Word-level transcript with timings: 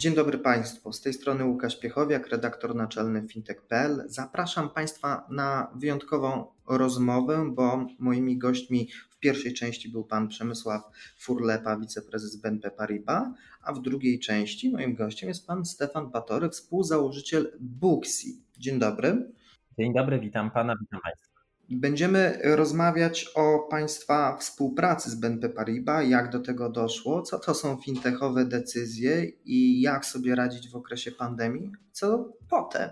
Dzień 0.00 0.14
dobry 0.14 0.38
Państwu, 0.38 0.92
z 0.92 1.00
tej 1.00 1.12
strony 1.12 1.44
Łukasz 1.44 1.80
Piechowiak, 1.80 2.28
redaktor 2.28 2.74
naczelny 2.74 3.28
fintech.pl. 3.28 4.04
Zapraszam 4.06 4.70
Państwa 4.70 5.26
na 5.30 5.70
wyjątkową 5.76 6.46
rozmowę, 6.68 7.50
bo 7.54 7.86
moimi 7.98 8.38
gośćmi 8.38 8.88
w 9.10 9.18
pierwszej 9.18 9.54
części 9.54 9.88
był 9.88 10.04
Pan 10.04 10.28
Przemysław 10.28 10.82
Furlepa, 11.18 11.76
wiceprezes 11.76 12.36
BNP 12.36 12.70
Paribas, 12.70 13.28
a 13.62 13.72
w 13.72 13.82
drugiej 13.82 14.18
części 14.18 14.70
moim 14.70 14.94
gościem 14.94 15.28
jest 15.28 15.46
Pan 15.46 15.64
Stefan 15.64 16.10
Batory, 16.10 16.50
współzałożyciel 16.50 17.52
Booksy. 17.60 18.28
Dzień 18.58 18.78
dobry. 18.78 19.32
Dzień 19.78 19.94
dobry, 19.94 20.20
witam 20.20 20.50
Pana, 20.50 20.74
witam 20.80 21.00
Państwa. 21.00 21.29
Będziemy 21.70 22.38
rozmawiać 22.44 23.26
o 23.34 23.58
Państwa 23.58 24.36
współpracy 24.36 25.10
z 25.10 25.14
BNP 25.14 25.48
Paribas, 25.48 26.08
jak 26.08 26.30
do 26.30 26.40
tego 26.40 26.70
doszło, 26.70 27.22
co 27.22 27.38
to 27.38 27.54
są 27.54 27.76
fintechowe 27.76 28.44
decyzje 28.44 29.24
i 29.44 29.80
jak 29.80 30.06
sobie 30.06 30.34
radzić 30.34 30.70
w 30.70 30.76
okresie 30.76 31.12
pandemii, 31.12 31.72
co 31.92 32.32
potem. 32.48 32.90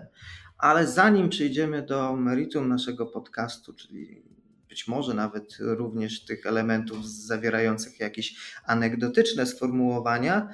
Ale 0.57 0.87
zanim 0.87 1.29
przejdziemy 1.29 1.81
do 1.81 2.15
meritum 2.15 2.67
naszego 2.67 3.05
podcastu, 3.05 3.73
czyli 3.73 4.23
być 4.69 4.87
może 4.87 5.13
nawet 5.13 5.57
również 5.59 6.25
tych 6.25 6.45
elementów 6.45 7.09
zawierających 7.09 7.99
jakieś 7.99 8.55
anegdotyczne 8.65 9.45
sformułowania, 9.45 10.53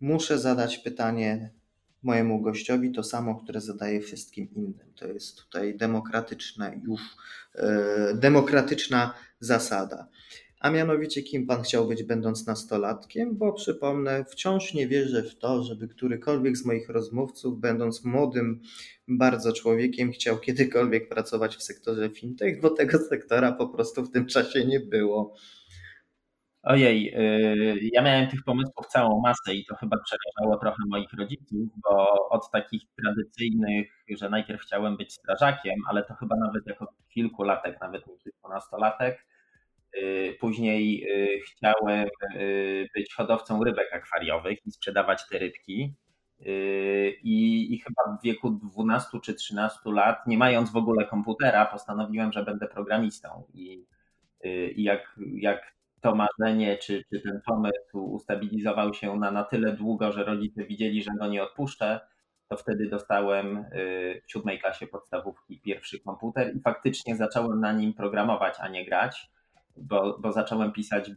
muszę 0.00 0.38
zadać 0.38 0.78
pytanie 0.78 1.50
mojemu 2.04 2.40
gościowi 2.40 2.92
to 2.92 3.02
samo, 3.02 3.34
które 3.34 3.60
zadaję 3.60 4.00
wszystkim 4.00 4.48
innym. 4.56 4.92
To 4.96 5.06
jest 5.06 5.44
tutaj 5.44 5.76
demokratyczna 5.76 6.72
już 6.84 7.00
e, 7.54 8.14
demokratyczna 8.14 9.14
zasada. 9.40 10.08
A 10.64 10.70
mianowicie, 10.70 11.22
kim 11.22 11.46
pan 11.46 11.62
chciał 11.62 11.88
być, 11.88 12.02
będąc 12.02 12.46
nastolatkiem? 12.46 13.36
Bo 13.36 13.52
przypomnę, 13.52 14.24
wciąż 14.28 14.74
nie 14.74 14.88
wierzę 14.88 15.22
w 15.22 15.38
to, 15.38 15.62
żeby 15.62 15.88
którykolwiek 15.88 16.56
z 16.56 16.64
moich 16.64 16.88
rozmówców, 16.88 17.60
będąc 17.60 18.04
młodym 18.04 18.60
bardzo 19.08 19.52
człowiekiem, 19.52 20.12
chciał 20.12 20.38
kiedykolwiek 20.38 21.08
pracować 21.08 21.56
w 21.56 21.62
sektorze 21.62 22.10
fintech, 22.10 22.60
bo 22.60 22.70
tego 22.70 22.98
sektora 22.98 23.52
po 23.52 23.68
prostu 23.68 24.04
w 24.04 24.10
tym 24.10 24.26
czasie 24.26 24.64
nie 24.64 24.80
było. 24.80 25.34
Ojej, 26.66 27.14
y, 27.14 27.90
ja 27.92 28.02
miałem 28.02 28.28
tych 28.28 28.44
pomysłów 28.44 28.86
całą 28.86 29.20
masę 29.20 29.54
i 29.54 29.64
to 29.66 29.76
chyba 29.76 29.96
przerażało 30.04 30.60
trochę 30.60 30.82
moich 30.88 31.12
rodziców, 31.18 31.68
bo 31.84 32.28
od 32.28 32.50
takich 32.50 32.82
tradycyjnych, 33.02 34.04
że 34.18 34.30
najpierw 34.30 34.62
chciałem 34.62 34.96
być 34.96 35.12
strażakiem, 35.12 35.74
ale 35.88 36.04
to 36.04 36.14
chyba 36.14 36.36
nawet 36.36 36.66
jako 36.66 36.86
kilkulatek, 37.08 37.80
nawet 37.80 38.06
nie 38.06 38.16
kilkunastolatek. 38.18 39.26
Y, 39.96 40.36
później 40.40 41.04
y, 41.10 41.40
chciałem 41.40 42.06
być 42.94 43.14
hodowcą 43.14 43.64
rybek 43.64 43.92
akwariowych 43.92 44.66
i 44.66 44.70
sprzedawać 44.70 45.28
te 45.28 45.38
rybki. 45.38 45.94
I, 47.22 47.74
I, 47.74 47.78
chyba 47.78 48.18
w 48.18 48.22
wieku 48.24 48.50
12 48.50 49.20
czy 49.22 49.34
13 49.34 49.78
lat, 49.86 50.26
nie 50.26 50.38
mając 50.38 50.70
w 50.70 50.76
ogóle 50.76 51.06
komputera, 51.06 51.66
postanowiłem, 51.66 52.32
że 52.32 52.44
będę 52.44 52.68
programistą. 52.68 53.44
I, 53.54 53.86
i 54.76 54.82
jak, 54.82 55.16
jak 55.36 55.73
to 56.04 56.14
marzenie, 56.14 56.78
czy, 56.78 57.04
czy 57.10 57.20
ten 57.20 57.40
pomysł 57.46 57.98
ustabilizował 57.98 58.94
się 58.94 59.16
na, 59.16 59.30
na 59.30 59.44
tyle 59.44 59.72
długo, 59.72 60.12
że 60.12 60.24
rodzice 60.24 60.64
widzieli, 60.64 61.02
że 61.02 61.10
go 61.20 61.26
nie 61.26 61.42
odpuszczę, 61.42 62.00
to 62.48 62.56
wtedy 62.56 62.88
dostałem 62.88 63.56
y, 63.56 64.22
w 64.26 64.32
siódmej 64.32 64.58
klasie 64.58 64.86
podstawówki 64.86 65.60
pierwszy 65.60 66.00
komputer 66.00 66.56
i 66.56 66.60
faktycznie 66.60 67.16
zacząłem 67.16 67.60
na 67.60 67.72
nim 67.72 67.94
programować, 67.94 68.54
a 68.60 68.68
nie 68.68 68.84
grać, 68.84 69.30
bo, 69.76 70.18
bo 70.18 70.32
zacząłem 70.32 70.72
pisać 70.72 71.10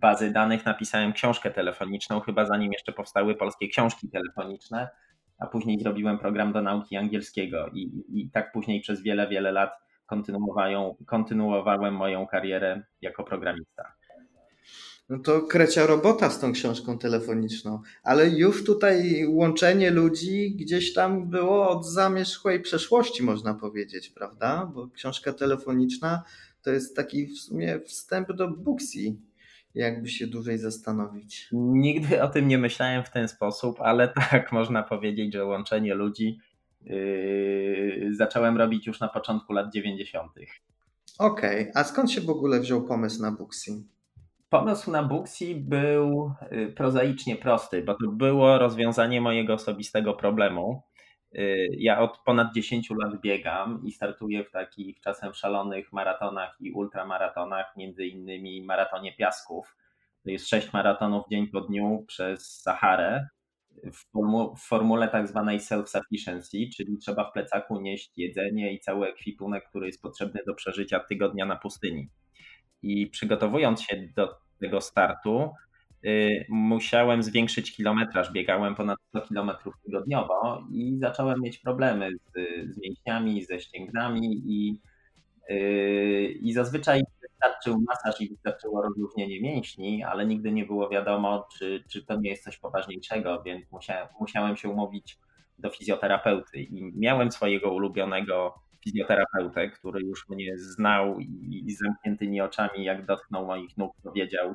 bazy 0.00 0.30
danych, 0.30 0.66
napisałem 0.66 1.12
książkę 1.12 1.50
telefoniczną, 1.50 2.20
chyba 2.20 2.44
zanim 2.44 2.72
jeszcze 2.72 2.92
powstały 2.92 3.34
polskie 3.34 3.68
książki 3.68 4.10
telefoniczne, 4.10 4.88
a 5.38 5.46
później 5.46 5.80
zrobiłem 5.80 6.18
program 6.18 6.52
do 6.52 6.62
nauki 6.62 6.96
angielskiego 6.96 7.66
i, 7.72 7.80
i, 7.80 8.20
i 8.20 8.30
tak 8.30 8.52
później 8.52 8.80
przez 8.80 9.02
wiele, 9.02 9.28
wiele 9.28 9.52
lat 9.52 9.72
kontynuowałem 11.06 11.94
moją 11.94 12.26
karierę 12.26 12.82
jako 13.00 13.24
programista. 13.24 14.01
No 15.12 15.18
to 15.18 15.42
krecia 15.42 15.86
robota 15.86 16.30
z 16.30 16.40
tą 16.40 16.52
książką 16.52 16.98
telefoniczną, 16.98 17.80
ale 18.02 18.28
już 18.28 18.64
tutaj 18.64 19.26
łączenie 19.26 19.90
ludzi 19.90 20.56
gdzieś 20.56 20.92
tam 20.92 21.30
było 21.30 21.68
od 21.68 21.86
zamierzchłej 21.86 22.60
przeszłości, 22.60 23.22
można 23.22 23.54
powiedzieć, 23.54 24.10
prawda? 24.10 24.70
Bo 24.74 24.88
książka 24.88 25.32
telefoniczna 25.32 26.22
to 26.62 26.70
jest 26.70 26.96
taki 26.96 27.26
w 27.26 27.38
sumie 27.38 27.80
wstęp 27.80 28.32
do 28.32 28.48
Booksy, 28.48 29.16
jakby 29.74 30.08
się 30.08 30.26
dłużej 30.26 30.58
zastanowić. 30.58 31.48
Nigdy 31.52 32.22
o 32.22 32.28
tym 32.28 32.48
nie 32.48 32.58
myślałem 32.58 33.04
w 33.04 33.10
ten 33.10 33.28
sposób, 33.28 33.80
ale 33.80 34.08
tak 34.30 34.52
można 34.52 34.82
powiedzieć, 34.82 35.32
że 35.32 35.44
łączenie 35.44 35.94
ludzi 35.94 36.38
yy, 36.80 38.14
zacząłem 38.14 38.56
robić 38.56 38.86
już 38.86 39.00
na 39.00 39.08
początku 39.08 39.52
lat 39.52 39.72
90. 39.72 40.32
Okej, 41.18 41.60
okay. 41.60 41.72
a 41.74 41.84
skąd 41.84 42.10
się 42.10 42.20
w 42.20 42.30
ogóle 42.30 42.60
wziął 42.60 42.84
pomysł 42.84 43.22
na 43.22 43.32
Booksy? 43.32 43.82
Pomysł 44.52 44.90
na 44.90 45.02
Booksy 45.02 45.54
był 45.54 46.32
y, 46.52 46.72
prozaicznie 46.76 47.36
prosty, 47.36 47.82
bo 47.82 47.94
to 47.94 48.10
było 48.10 48.58
rozwiązanie 48.58 49.20
mojego 49.20 49.54
osobistego 49.54 50.14
problemu. 50.14 50.82
Y, 51.34 51.68
ja 51.78 52.00
od 52.00 52.18
ponad 52.18 52.54
10 52.54 52.90
lat 52.90 53.20
biegam 53.20 53.80
i 53.84 53.92
startuję 53.92 54.44
w 54.44 54.50
takich 54.50 55.00
czasem 55.00 55.34
szalonych 55.34 55.92
maratonach 55.92 56.56
i 56.60 56.72
ultramaratonach, 56.72 57.76
między 57.76 58.06
innymi 58.06 58.64
maratonie 58.64 59.16
piasków. 59.16 59.76
To 60.24 60.30
jest 60.30 60.48
6 60.48 60.72
maratonów 60.72 61.24
dzień 61.30 61.46
po 61.46 61.60
dniu 61.60 62.04
przez 62.08 62.60
Saharę 62.60 63.28
w, 63.92 64.12
formu, 64.12 64.56
w 64.56 64.60
formule 64.60 65.08
tak 65.08 65.28
zwanej 65.28 65.58
self-sufficiency, 65.58 66.68
czyli 66.76 66.98
trzeba 66.98 67.30
w 67.30 67.32
plecaku 67.32 67.80
nieść 67.80 68.12
jedzenie 68.16 68.72
i 68.72 68.80
cały 68.80 69.08
ekwipunek, 69.08 69.68
który 69.68 69.86
jest 69.86 70.02
potrzebny 70.02 70.40
do 70.46 70.54
przeżycia 70.54 71.00
tygodnia 71.00 71.46
na 71.46 71.56
pustyni. 71.56 72.08
I 72.82 73.06
przygotowując 73.06 73.82
się 73.82 74.08
do 74.16 74.36
tego 74.60 74.80
startu, 74.80 75.50
y, 76.04 76.46
musiałem 76.48 77.22
zwiększyć 77.22 77.76
kilometraż. 77.76 78.32
Biegałem 78.32 78.74
ponad 78.74 78.98
100 79.08 79.20
kilometrów 79.20 79.74
tygodniowo 79.84 80.64
i 80.70 80.98
zacząłem 80.98 81.40
mieć 81.40 81.58
problemy 81.58 82.10
z, 82.16 82.32
z 82.74 82.78
mięśniami, 82.78 83.44
ze 83.44 83.60
ścięgnami 83.60 84.42
i, 84.46 84.80
y, 85.50 86.38
i 86.40 86.52
zazwyczaj 86.52 87.02
wystarczył 87.22 87.84
masaż 87.88 88.20
i 88.20 88.28
wystarczyło 88.28 88.82
rozluźnienie 88.82 89.40
mięśni, 89.40 90.04
ale 90.04 90.26
nigdy 90.26 90.52
nie 90.52 90.66
było 90.66 90.88
wiadomo, 90.88 91.48
czy, 91.58 91.84
czy 91.90 92.04
to 92.04 92.20
nie 92.20 92.30
jest 92.30 92.44
coś 92.44 92.58
poważniejszego, 92.58 93.42
więc 93.42 93.72
musiałem, 93.72 94.08
musiałem 94.20 94.56
się 94.56 94.68
umówić 94.68 95.18
do 95.58 95.70
fizjoterapeuty 95.70 96.62
i 96.62 96.92
miałem 96.96 97.32
swojego 97.32 97.72
ulubionego 97.72 98.61
fizjoterapeutę, 98.84 99.68
który 99.68 100.00
już 100.00 100.28
mnie 100.28 100.58
znał 100.58 101.20
i, 101.20 101.62
i 101.66 101.74
zamkniętymi 101.74 102.40
oczami, 102.40 102.84
jak 102.84 103.06
dotknął 103.06 103.46
moich 103.46 103.76
nóg, 103.76 103.92
powiedział, 104.02 104.54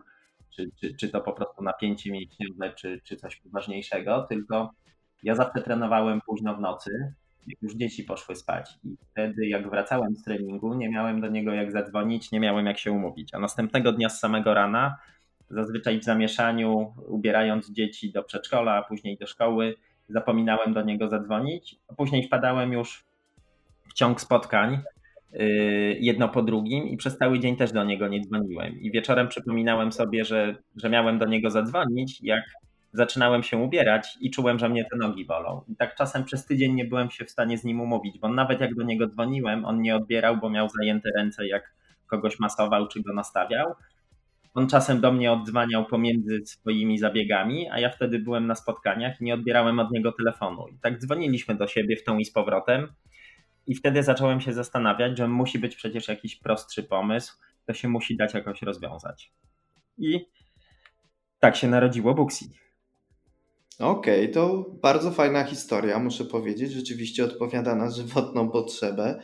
czy, 0.55 0.69
czy, 0.81 0.95
czy 0.95 1.09
to 1.09 1.21
po 1.21 1.33
prostu 1.33 1.63
napięcie 1.63 2.11
mięśniowe, 2.11 2.73
czy, 2.73 3.01
czy 3.03 3.15
coś 3.15 3.35
poważniejszego, 3.35 4.25
tylko 4.29 4.71
ja 5.23 5.35
zawsze 5.35 5.61
trenowałem 5.61 6.21
późno 6.21 6.55
w 6.55 6.59
nocy, 6.59 7.13
jak 7.47 7.61
już 7.61 7.75
dzieci 7.75 8.03
poszły 8.03 8.35
spać. 8.35 8.69
I 8.83 8.97
wtedy, 9.11 9.47
jak 9.47 9.69
wracałem 9.69 10.15
z 10.15 10.23
treningu, 10.23 10.73
nie 10.73 10.89
miałem 10.89 11.21
do 11.21 11.27
niego 11.27 11.51
jak 11.51 11.71
zadzwonić, 11.71 12.31
nie 12.31 12.39
miałem 12.39 12.65
jak 12.65 12.77
się 12.77 12.91
umówić. 12.91 13.33
A 13.33 13.39
następnego 13.39 13.91
dnia 13.91 14.09
z 14.09 14.19
samego 14.19 14.53
rana, 14.53 14.97
zazwyczaj 15.49 15.99
w 15.99 16.03
zamieszaniu, 16.03 16.93
ubierając 17.07 17.71
dzieci 17.71 18.11
do 18.11 18.23
przedszkola, 18.23 18.73
a 18.73 18.83
później 18.83 19.17
do 19.17 19.27
szkoły, 19.27 19.75
zapominałem 20.09 20.73
do 20.73 20.81
niego 20.81 21.09
zadzwonić, 21.09 21.79
a 21.87 21.93
później 21.93 22.23
wpadałem 22.23 22.73
już 22.73 23.06
ciąg 23.95 24.21
spotkań 24.21 24.79
y, 25.33 25.97
jedno 25.99 26.29
po 26.29 26.41
drugim 26.41 26.87
i 26.87 26.97
przez 26.97 27.17
cały 27.17 27.39
dzień 27.39 27.55
też 27.55 27.71
do 27.71 27.83
niego 27.83 28.07
nie 28.07 28.21
dzwoniłem. 28.21 28.79
I 28.79 28.91
wieczorem 28.91 29.27
przypominałem 29.27 29.91
sobie, 29.91 30.25
że, 30.25 30.55
że 30.75 30.89
miałem 30.89 31.19
do 31.19 31.25
niego 31.25 31.49
zadzwonić, 31.49 32.19
jak 32.21 32.43
zaczynałem 32.93 33.43
się 33.43 33.57
ubierać 33.57 34.17
i 34.21 34.31
czułem, 34.31 34.59
że 34.59 34.69
mnie 34.69 34.85
te 34.85 34.97
nogi 34.97 35.25
bolą. 35.25 35.61
I 35.67 35.75
tak 35.75 35.95
czasem 35.95 36.23
przez 36.23 36.45
tydzień 36.45 36.73
nie 36.73 36.85
byłem 36.85 37.09
się 37.09 37.25
w 37.25 37.31
stanie 37.31 37.57
z 37.57 37.63
nim 37.63 37.81
umówić, 37.81 38.19
bo 38.19 38.29
nawet 38.29 38.61
jak 38.61 38.75
do 38.75 38.83
niego 38.83 39.07
dzwoniłem, 39.07 39.65
on 39.65 39.81
nie 39.81 39.95
odbierał, 39.95 40.37
bo 40.37 40.49
miał 40.49 40.69
zajęte 40.69 41.09
ręce, 41.17 41.47
jak 41.47 41.73
kogoś 42.07 42.39
masował 42.39 42.87
czy 42.87 43.01
go 43.01 43.13
nastawiał. 43.13 43.73
on 44.53 44.67
czasem 44.67 45.01
do 45.01 45.11
mnie 45.11 45.31
odzwaniał 45.31 45.85
pomiędzy 45.85 46.45
swoimi 46.45 46.97
zabiegami, 46.97 47.69
a 47.69 47.79
ja 47.79 47.89
wtedy 47.89 48.19
byłem 48.19 48.47
na 48.47 48.55
spotkaniach 48.55 49.21
i 49.21 49.23
nie 49.23 49.33
odbierałem 49.33 49.79
od 49.79 49.91
niego 49.91 50.11
telefonu. 50.11 50.67
I 50.67 50.79
tak 50.79 50.99
dzwoniliśmy 50.99 51.55
do 51.55 51.67
siebie 51.67 51.95
w 51.95 52.03
tą 52.03 52.17
i 52.17 52.25
z 52.25 52.31
powrotem. 52.31 52.87
I 53.67 53.75
wtedy 53.75 54.03
zacząłem 54.03 54.41
się 54.41 54.53
zastanawiać, 54.53 55.17
że 55.17 55.27
musi 55.27 55.59
być 55.59 55.75
przecież 55.75 56.07
jakiś 56.07 56.35
prostszy 56.35 56.83
pomysł, 56.83 57.37
to 57.65 57.73
się 57.73 57.89
musi 57.89 58.17
dać 58.17 58.33
jakoś 58.33 58.61
rozwiązać. 58.61 59.31
I 59.97 60.25
tak 61.39 61.55
się 61.55 61.67
narodziło 61.67 62.13
Booksy. 62.13 62.45
Okej, 63.79 64.21
okay, 64.21 64.33
to 64.33 64.65
bardzo 64.81 65.11
fajna 65.11 65.43
historia, 65.43 65.99
muszę 65.99 66.25
powiedzieć. 66.25 66.71
Rzeczywiście 66.71 67.25
odpowiada 67.25 67.75
na 67.75 67.91
żywotną 67.91 68.49
potrzebę. 68.49 69.19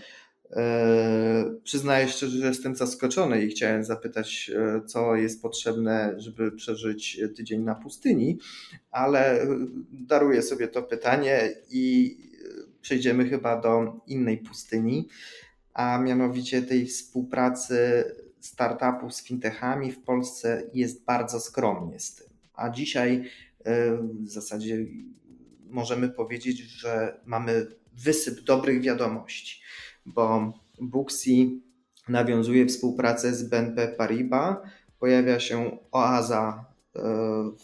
Eee, 0.51 1.45
przyznaję 1.63 2.07
szczerze, 2.07 2.37
że 2.37 2.47
jestem 2.47 2.75
zaskoczony 2.75 3.45
i 3.45 3.49
chciałem 3.49 3.83
zapytać, 3.83 4.51
e, 4.55 4.81
co 4.85 5.15
jest 5.15 5.41
potrzebne, 5.41 6.15
żeby 6.17 6.51
przeżyć 6.51 7.21
tydzień 7.35 7.61
na 7.61 7.75
pustyni, 7.75 8.39
ale 8.91 9.47
daruję 9.91 10.41
sobie 10.41 10.67
to 10.67 10.83
pytanie 10.83 11.49
i 11.69 12.17
przejdziemy 12.83 13.29
chyba 13.29 13.61
do 13.61 14.01
innej 14.07 14.37
pustyni, 14.37 15.07
a 15.73 15.97
mianowicie 15.97 16.61
tej 16.61 16.85
współpracy 16.85 18.03
startupów 18.39 19.15
z 19.15 19.23
fintechami 19.23 19.91
w 19.91 20.03
Polsce 20.03 20.63
jest 20.73 21.05
bardzo 21.05 21.39
skromnie 21.39 21.99
z 21.99 22.15
tym. 22.15 22.27
A 22.53 22.69
dzisiaj 22.69 23.29
e, 23.65 23.97
w 23.97 24.29
zasadzie 24.29 24.85
możemy 25.69 26.09
powiedzieć, 26.09 26.59
że 26.59 27.19
mamy 27.25 27.67
wysyp 27.93 28.41
dobrych 28.41 28.81
wiadomości, 28.81 29.61
bo 30.05 30.53
Booksy 30.81 31.31
nawiązuje 32.09 32.65
współpracę 32.65 33.35
z 33.35 33.43
BNP 33.43 33.87
Paribas, 33.87 34.57
pojawia 34.99 35.39
się 35.39 35.77
oaza 35.91 36.65
e, 36.95 37.01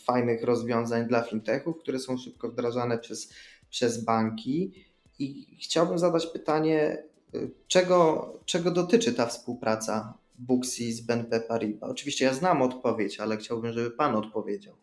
fajnych 0.05 0.43
rozwiązań 0.43 1.07
dla 1.07 1.21
fintechów, 1.23 1.77
które 1.77 1.99
są 1.99 2.17
szybko 2.17 2.49
wdrażane 2.49 2.97
przez, 2.97 3.33
przez 3.69 4.03
banki. 4.03 4.88
I 5.19 5.57
chciałbym 5.61 5.99
zadać 5.99 6.27
pytanie, 6.27 7.03
y, 7.35 7.51
czego, 7.67 8.33
czego 8.45 8.71
dotyczy 8.71 9.13
ta 9.13 9.25
współpraca 9.25 10.13
Booksy 10.37 10.93
z 10.93 11.01
BNP 11.01 11.39
Paribas? 11.39 11.89
Oczywiście 11.89 12.25
ja 12.25 12.33
znam 12.33 12.61
odpowiedź, 12.61 13.19
ale 13.19 13.37
chciałbym, 13.37 13.73
żeby 13.73 13.91
Pan 13.91 14.15
odpowiedział. 14.15 14.75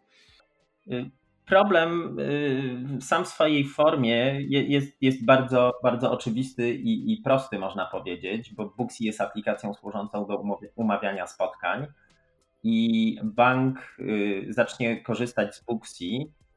Y, 0.88 1.10
problem 1.46 2.18
y, 2.20 2.98
sam 3.00 3.24
w 3.24 3.28
swojej 3.28 3.64
formie 3.64 4.40
jest, 4.48 5.02
jest 5.02 5.24
bardzo, 5.24 5.72
bardzo 5.82 6.12
oczywisty 6.12 6.74
i, 6.74 7.12
i 7.12 7.16
prosty, 7.16 7.58
można 7.58 7.86
powiedzieć, 7.86 8.54
bo 8.54 8.74
Booksy 8.76 9.04
jest 9.04 9.20
aplikacją 9.20 9.74
służącą 9.74 10.26
do 10.26 10.44
umawiania 10.76 11.26
spotkań 11.26 11.86
i 12.62 13.18
bank 13.24 13.96
zacznie 14.48 15.02
korzystać 15.02 15.54
z 15.54 15.64
Booksy 15.64 16.04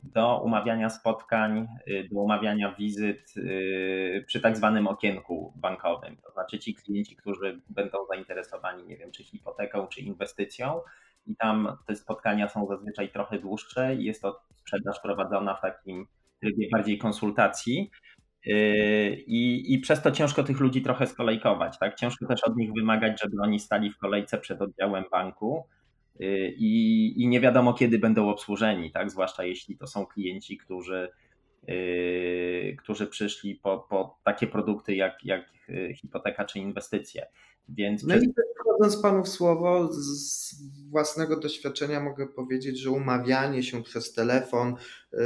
do 0.03 0.41
umawiania 0.43 0.89
spotkań, 0.89 1.67
y, 1.87 2.07
do 2.11 2.21
umawiania 2.21 2.75
wizyt 2.75 3.33
y, 3.37 4.23
przy 4.27 4.41
tak 4.41 4.57
zwanym 4.57 4.87
okienku 4.87 5.53
bankowym. 5.55 6.17
To 6.17 6.31
znaczy 6.31 6.59
ci 6.59 6.75
klienci, 6.75 7.15
którzy 7.15 7.61
będą 7.69 7.97
zainteresowani, 8.05 8.83
nie 8.83 8.97
wiem, 8.97 9.11
czy 9.11 9.23
hipoteką, 9.23 9.87
czy 9.87 10.01
inwestycją, 10.01 10.81
i 11.27 11.35
tam 11.35 11.77
te 11.87 11.95
spotkania 11.95 12.49
są 12.49 12.67
zazwyczaj 12.67 13.09
trochę 13.09 13.39
dłuższe 13.39 13.95
jest 13.95 14.21
to 14.21 14.41
sprzedaż 14.55 14.99
prowadzona 14.99 15.55
w 15.55 15.61
takim 15.61 16.07
trybie 16.41 16.67
bardziej 16.71 16.97
konsultacji. 16.97 17.91
Y, 18.47 19.23
I, 19.27 19.73
I 19.73 19.79
przez 19.79 20.01
to 20.01 20.11
ciężko 20.11 20.43
tych 20.43 20.59
ludzi 20.59 20.81
trochę 20.81 21.07
skolejkować. 21.07 21.79
Tak? 21.79 21.95
Ciężko 21.95 22.25
też 22.25 22.43
od 22.43 22.55
nich 22.55 22.73
wymagać, 22.73 23.21
żeby 23.21 23.41
oni 23.41 23.59
stali 23.59 23.91
w 23.91 23.97
kolejce 23.97 24.37
przed 24.37 24.61
oddziałem 24.61 25.03
banku 25.11 25.65
i, 26.57 27.13
i 27.17 27.27
nie 27.27 27.41
wiadomo 27.41 27.73
kiedy 27.73 27.99
będą 27.99 28.29
obsłużeni, 28.29 28.91
tak? 28.91 29.11
zwłaszcza 29.11 29.43
jeśli 29.43 29.77
to 29.77 29.87
są 29.87 30.05
klienci, 30.05 30.57
którzy, 30.57 31.09
yy, 31.67 32.75
którzy 32.79 33.07
przyszli 33.07 33.55
po, 33.55 33.79
po 33.89 34.19
takie 34.23 34.47
produkty 34.47 34.95
jak, 34.95 35.25
jak 35.25 35.45
y, 35.69 35.93
hipoteka 35.95 36.45
czy 36.45 36.59
inwestycje. 36.59 37.27
Więc 37.69 38.03
no 38.03 38.09
przez... 38.09 38.23
i 38.23 38.33
wchodząc 38.59 39.01
Panu 39.01 39.23
w 39.23 39.29
słowo, 39.29 39.93
z 39.93 40.55
własnego 40.89 41.39
doświadczenia 41.39 41.99
mogę 41.99 42.27
powiedzieć, 42.27 42.79
że 42.79 42.91
umawianie 42.91 43.63
się 43.63 43.83
przez 43.83 44.13
telefon 44.13 44.75
y, 45.13 45.17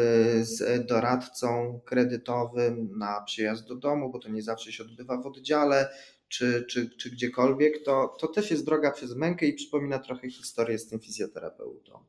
z 0.46 0.88
doradcą 0.88 1.80
kredytowym 1.86 2.98
na 2.98 3.22
przyjazd 3.22 3.68
do 3.68 3.76
domu, 3.76 4.12
bo 4.12 4.20
to 4.20 4.30
nie 4.30 4.42
zawsze 4.42 4.72
się 4.72 4.84
odbywa 4.84 5.22
w 5.22 5.26
oddziale, 5.26 5.90
czy, 6.34 6.66
czy, 6.70 6.90
czy 6.90 7.10
gdziekolwiek, 7.10 7.84
to, 7.84 8.16
to 8.20 8.28
też 8.28 8.52
jest 8.52 8.66
droga 8.66 8.92
przez 8.92 9.16
mękę 9.16 9.46
i 9.46 9.54
przypomina 9.54 10.00
trochę 10.00 10.30
historię 10.30 10.78
z 10.78 10.88
tym 10.88 11.00
fizjoterapeutą. 11.00 12.00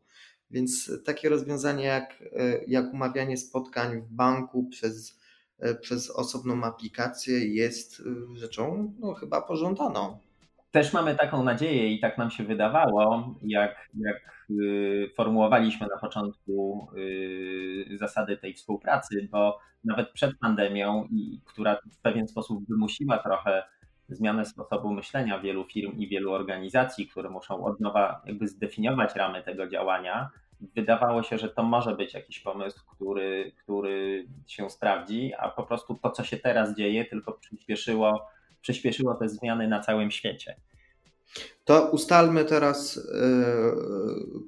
Więc 0.51 0.91
takie 1.05 1.29
rozwiązanie 1.29 1.85
jak, 1.85 2.25
jak 2.67 2.93
umawianie 2.93 3.37
spotkań 3.37 4.01
w 4.01 4.09
banku 4.09 4.67
przez, 4.71 5.21
przez 5.81 6.11
osobną 6.11 6.65
aplikację 6.65 7.55
jest 7.55 8.03
rzeczą 8.35 8.95
no, 8.99 9.15
chyba 9.15 9.43
pożądaną. 9.43 10.19
Też 10.71 10.93
mamy 10.93 11.15
taką 11.15 11.45
nadzieję 11.45 11.93
i 11.93 12.01
tak 12.01 12.19
nam 12.19 12.31
się 12.31 12.45
wydawało, 12.45 13.35
jak, 13.43 13.89
jak 13.95 14.47
y, 14.51 15.11
formułowaliśmy 15.17 15.87
na 15.87 15.99
początku 16.01 16.89
y, 16.97 17.99
zasady 17.99 18.37
tej 18.37 18.55
współpracy, 18.55 19.29
bo 19.31 19.59
nawet 19.85 20.11
przed 20.11 20.39
pandemią, 20.39 21.09
która 21.45 21.79
w 21.93 21.99
pewien 21.99 22.29
sposób 22.29 22.69
wymusiła 22.69 23.19
trochę 23.19 23.63
zmianę 24.09 24.45
sposobu 24.45 24.93
myślenia 24.93 25.41
wielu 25.41 25.65
firm 25.65 25.99
i 25.99 26.09
wielu 26.09 26.33
organizacji, 26.33 27.09
które 27.09 27.31
muszą 27.31 27.65
od 27.65 27.81
nowa 27.81 28.23
jakby 28.27 28.49
zdefiniować 28.49 29.15
ramy 29.15 29.43
tego 29.43 29.67
działania, 29.67 30.31
wydawało 30.75 31.23
się, 31.23 31.39
że 31.39 31.49
to 31.49 31.63
może 31.63 31.97
być 31.97 32.15
jakiś 32.15 32.41
pomysł, 32.41 32.81
który, 32.87 33.53
który 33.63 34.27
się 34.47 34.71
sprawdzi, 34.71 35.33
a 35.39 35.49
po 35.49 35.63
prostu 35.63 35.95
to, 36.03 36.11
co 36.11 36.25
się 36.25 36.37
teraz 36.37 36.77
dzieje, 36.77 37.05
tylko 37.05 37.33
przyspieszyło, 37.33 38.27
przyspieszyło 38.61 39.15
te 39.15 39.29
zmiany 39.29 39.69
na 39.69 39.81
całym 39.81 40.11
świecie. 40.11 40.57
To 41.65 41.91
ustalmy 41.91 42.45
teraz 42.45 42.97
yy, 42.97 43.03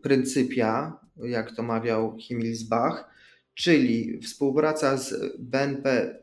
pryncypia, 0.03 1.01
jak 1.17 1.57
to 1.57 1.63
mawiał 1.63 2.17
Himmelsbach, 2.19 3.11
czyli 3.55 4.21
współpraca 4.21 4.97
z 4.97 5.37
BNP 5.39 6.19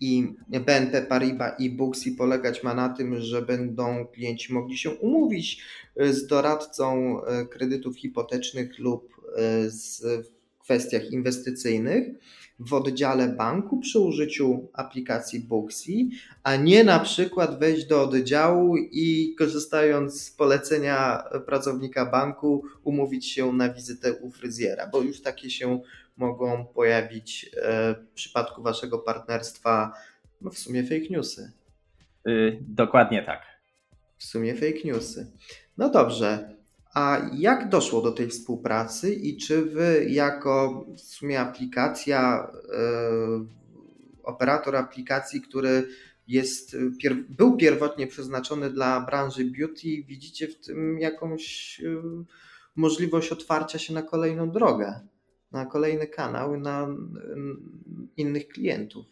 i 0.00 0.34
BNP 0.48 1.02
Paribas 1.02 1.60
i 1.60 1.70
Booksy 1.70 2.12
polegać 2.12 2.62
ma 2.62 2.74
na 2.74 2.88
tym, 2.88 3.20
że 3.20 3.42
będą 3.42 4.06
klienci 4.06 4.52
mogli 4.52 4.78
się 4.78 4.90
umówić 4.90 5.62
e, 5.96 6.12
z 6.12 6.26
doradcą 6.26 7.20
e, 7.24 7.46
kredytów 7.46 7.98
hipotecznych 7.98 8.78
lub 8.78 9.16
e, 9.36 9.70
z 9.70 10.02
kwestiach 10.58 11.10
inwestycyjnych 11.10 12.08
w 12.58 12.74
oddziale 12.74 13.28
banku 13.28 13.78
przy 13.78 13.98
użyciu 14.00 14.68
aplikacji 14.72 15.40
Booksy, 15.40 15.92
a 16.42 16.56
nie 16.56 16.84
na 16.84 16.98
przykład 16.98 17.58
wejść 17.58 17.86
do 17.86 18.02
oddziału 18.02 18.76
i 18.76 19.34
korzystając 19.38 20.22
z 20.22 20.30
polecenia 20.30 21.24
pracownika 21.46 22.06
banku 22.06 22.64
umówić 22.84 23.26
się 23.26 23.52
na 23.52 23.68
wizytę 23.68 24.12
u 24.12 24.30
fryzjera, 24.30 24.86
bo 24.86 25.02
już 25.02 25.20
takie 25.20 25.50
się 25.50 25.80
mogą 26.16 26.66
pojawić 26.66 27.50
e, 27.62 27.94
w 27.94 28.14
przypadku 28.14 28.62
waszego 28.62 28.98
partnerstwa 28.98 29.92
no 30.40 30.50
w 30.50 30.58
sumie 30.58 30.82
fake 30.82 31.08
newsy. 31.10 31.52
Yy, 32.24 32.58
dokładnie 32.60 33.22
tak. 33.22 33.42
W 34.16 34.24
sumie 34.24 34.54
fake 34.54 34.80
newsy. 34.84 35.32
No 35.78 35.90
dobrze. 35.90 36.56
A 36.94 37.30
jak 37.32 37.68
doszło 37.68 38.02
do 38.02 38.12
tej 38.12 38.28
współpracy 38.28 39.14
i 39.14 39.36
czy 39.36 39.62
wy 39.62 40.06
jako 40.08 40.84
w 40.96 41.00
sumie 41.00 41.40
aplikacja, 41.40 42.50
yy, 42.68 43.46
operator 44.22 44.76
aplikacji, 44.76 45.40
który 45.40 45.88
jest, 46.28 46.76
pier 47.02 47.14
był 47.28 47.56
pierwotnie 47.56 48.06
przeznaczony 48.06 48.70
dla 48.70 49.00
branży 49.00 49.44
beauty, 49.44 49.88
widzicie 50.06 50.48
w 50.48 50.60
tym 50.60 50.98
jakąś 50.98 51.78
yy, 51.78 52.02
możliwość 52.76 53.32
otwarcia 53.32 53.78
się 53.78 53.94
na 53.94 54.02
kolejną 54.02 54.50
drogę? 54.50 55.00
Na 55.52 55.66
kolejny 55.66 56.06
kanał, 56.06 56.56
na 56.56 56.88
innych 58.16 58.48
klientów. 58.48 59.06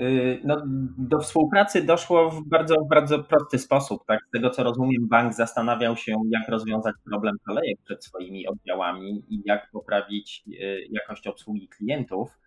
Y, 0.00 0.40
no, 0.44 0.62
do 0.98 1.18
współpracy 1.20 1.82
doszło 1.82 2.30
w 2.30 2.48
bardzo, 2.48 2.84
bardzo 2.90 3.24
prosty 3.24 3.58
sposób. 3.58 4.02
Tak? 4.06 4.20
Z 4.28 4.30
tego 4.30 4.50
co 4.50 4.62
rozumiem, 4.62 5.08
bank 5.08 5.34
zastanawiał 5.34 5.96
się, 5.96 6.14
jak 6.30 6.48
rozwiązać 6.48 6.94
problem 7.04 7.34
kolejek 7.46 7.78
przed 7.84 8.04
swoimi 8.04 8.46
oddziałami 8.46 9.24
i 9.28 9.42
jak 9.44 9.70
poprawić 9.70 10.44
y, 10.48 10.86
jakość 10.90 11.26
obsługi 11.26 11.68
klientów. 11.68 12.38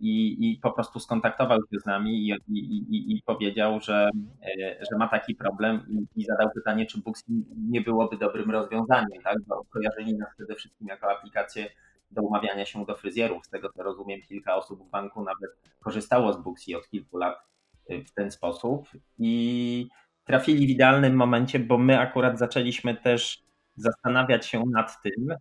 I, 0.00 0.36
i 0.50 0.58
po 0.62 0.72
prostu 0.72 1.00
skontaktował 1.00 1.58
się 1.58 1.80
z 1.80 1.86
nami 1.86 2.28
i, 2.28 2.32
i, 2.48 3.16
i 3.16 3.22
powiedział, 3.22 3.80
że, 3.80 4.10
y, 4.58 4.84
że 4.90 4.98
ma 4.98 5.08
taki 5.08 5.34
problem 5.34 5.86
i, 6.16 6.24
zadał 6.24 6.50
pytanie, 6.54 6.86
czy 6.86 7.00
Booksy 7.00 7.24
nie 7.68 7.80
byłoby 7.80 8.16
dobrym 8.16 8.50
rozwiązaniem, 8.50 9.22
tak? 9.24 9.36
bo 9.46 9.64
kojarzyli 9.70 10.18
nas 10.18 10.28
przede 10.36 10.54
wszystkim 10.54 10.88
jako 10.88 11.10
aplikację 11.10 11.66
do 12.10 12.22
umawiania 12.22 12.66
się 12.66 12.84
do 12.84 12.96
fryzjerów. 12.96 13.46
Z 13.46 13.50
tego 13.50 13.68
co 13.76 13.82
rozumiem, 13.82 14.22
kilka 14.22 14.56
osób 14.56 14.86
w 14.86 14.90
banku 14.90 15.24
nawet 15.24 15.50
korzystało 15.80 16.32
z 16.32 16.42
Booksy 16.42 16.76
od 16.76 16.88
kilku 16.88 17.18
lat 17.18 17.38
y, 17.90 18.04
w 18.04 18.12
ten 18.14 18.30
sposób 18.30 18.88
i 19.18 19.88
trafili 20.24 20.66
w 20.66 20.70
idealnym 20.70 21.14
momencie, 21.14 21.58
bo 21.58 21.78
my 21.78 21.98
akurat 21.98 22.38
zaczęliśmy 22.38 22.94
też 22.96 23.42
zastanawiać 23.76 24.46
się 24.46 24.62
nad 24.72 25.02
tym, 25.02 25.34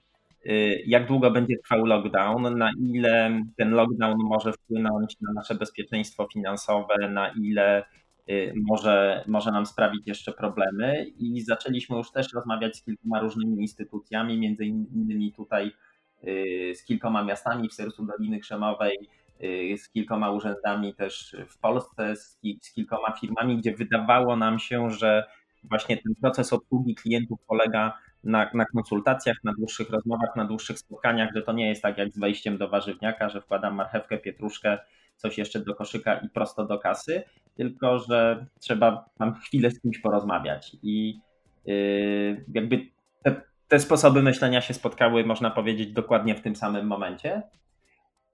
jak 0.85 1.07
długo 1.07 1.31
będzie 1.31 1.57
trwał 1.57 1.85
lockdown, 1.85 2.57
na 2.57 2.71
ile 2.79 3.41
ten 3.57 3.71
lockdown 3.71 4.17
może 4.17 4.53
wpłynąć 4.53 5.15
na 5.21 5.33
nasze 5.33 5.55
bezpieczeństwo 5.55 6.27
finansowe, 6.33 7.09
na 7.09 7.29
ile 7.29 7.83
y, 8.29 8.53
może, 8.55 9.23
może 9.27 9.51
nam 9.51 9.65
sprawić 9.65 10.07
jeszcze 10.07 10.31
problemy. 10.33 11.05
I 11.17 11.41
zaczęliśmy 11.41 11.97
już 11.97 12.11
też 12.11 12.33
rozmawiać 12.33 12.77
z 12.77 12.83
kilkoma 12.83 13.19
różnymi 13.19 13.61
instytucjami, 13.61 14.37
między 14.37 14.65
innymi 14.65 15.33
tutaj 15.33 15.71
y, 16.27 16.73
z 16.75 16.83
kilkoma 16.83 17.23
miastami 17.23 17.69
w 17.69 17.73
sercu 17.73 18.05
Doliny 18.05 18.39
Krzemowej, 18.39 18.97
z 19.77 19.89
kilkoma 19.89 20.31
urzędami 20.31 20.93
też 20.95 21.35
w 21.49 21.59
Polsce, 21.59 22.15
z 22.15 22.73
kilkoma 22.75 23.11
firmami, 23.21 23.57
gdzie 23.57 23.75
wydawało 23.75 24.35
nam 24.35 24.59
się, 24.59 24.89
że 24.89 25.23
właśnie 25.63 25.97
ten 25.97 26.15
proces 26.21 26.53
obsługi 26.53 26.95
klientów 26.95 27.39
polega 27.47 27.93
na, 28.23 28.49
na, 28.53 28.65
konsultacjach, 28.65 29.37
na 29.43 29.53
dłuższych 29.53 29.89
rozmowach, 29.89 30.35
na 30.35 30.45
dłuższych 30.45 30.79
spotkaniach, 30.79 31.29
że 31.35 31.41
to 31.41 31.53
nie 31.53 31.69
jest 31.69 31.81
tak 31.81 31.97
jak 31.97 32.11
z 32.11 32.19
wejściem 32.19 32.57
do 32.57 32.69
warzywniaka, 32.69 33.29
że 33.29 33.41
wkładam 33.41 33.75
marchewkę, 33.75 34.17
pietruszkę, 34.17 34.77
coś 35.15 35.37
jeszcze 35.37 35.59
do 35.59 35.75
koszyka 35.75 36.17
i 36.17 36.29
prosto 36.29 36.65
do 36.65 36.79
kasy, 36.79 37.23
tylko 37.55 37.99
że 37.99 38.45
trzeba 38.59 39.05
mam 39.19 39.35
chwilę 39.35 39.71
z 39.71 39.81
kimś 39.81 39.99
porozmawiać. 39.99 40.77
I 40.83 41.19
yy, 41.65 42.45
jakby 42.53 42.87
te, 43.23 43.41
te 43.67 43.79
sposoby 43.79 44.23
myślenia 44.23 44.61
się 44.61 44.73
spotkały, 44.73 45.25
można 45.25 45.51
powiedzieć, 45.51 45.91
dokładnie 45.91 46.35
w 46.35 46.41
tym 46.41 46.55
samym 46.55 46.87
momencie. 46.87 47.41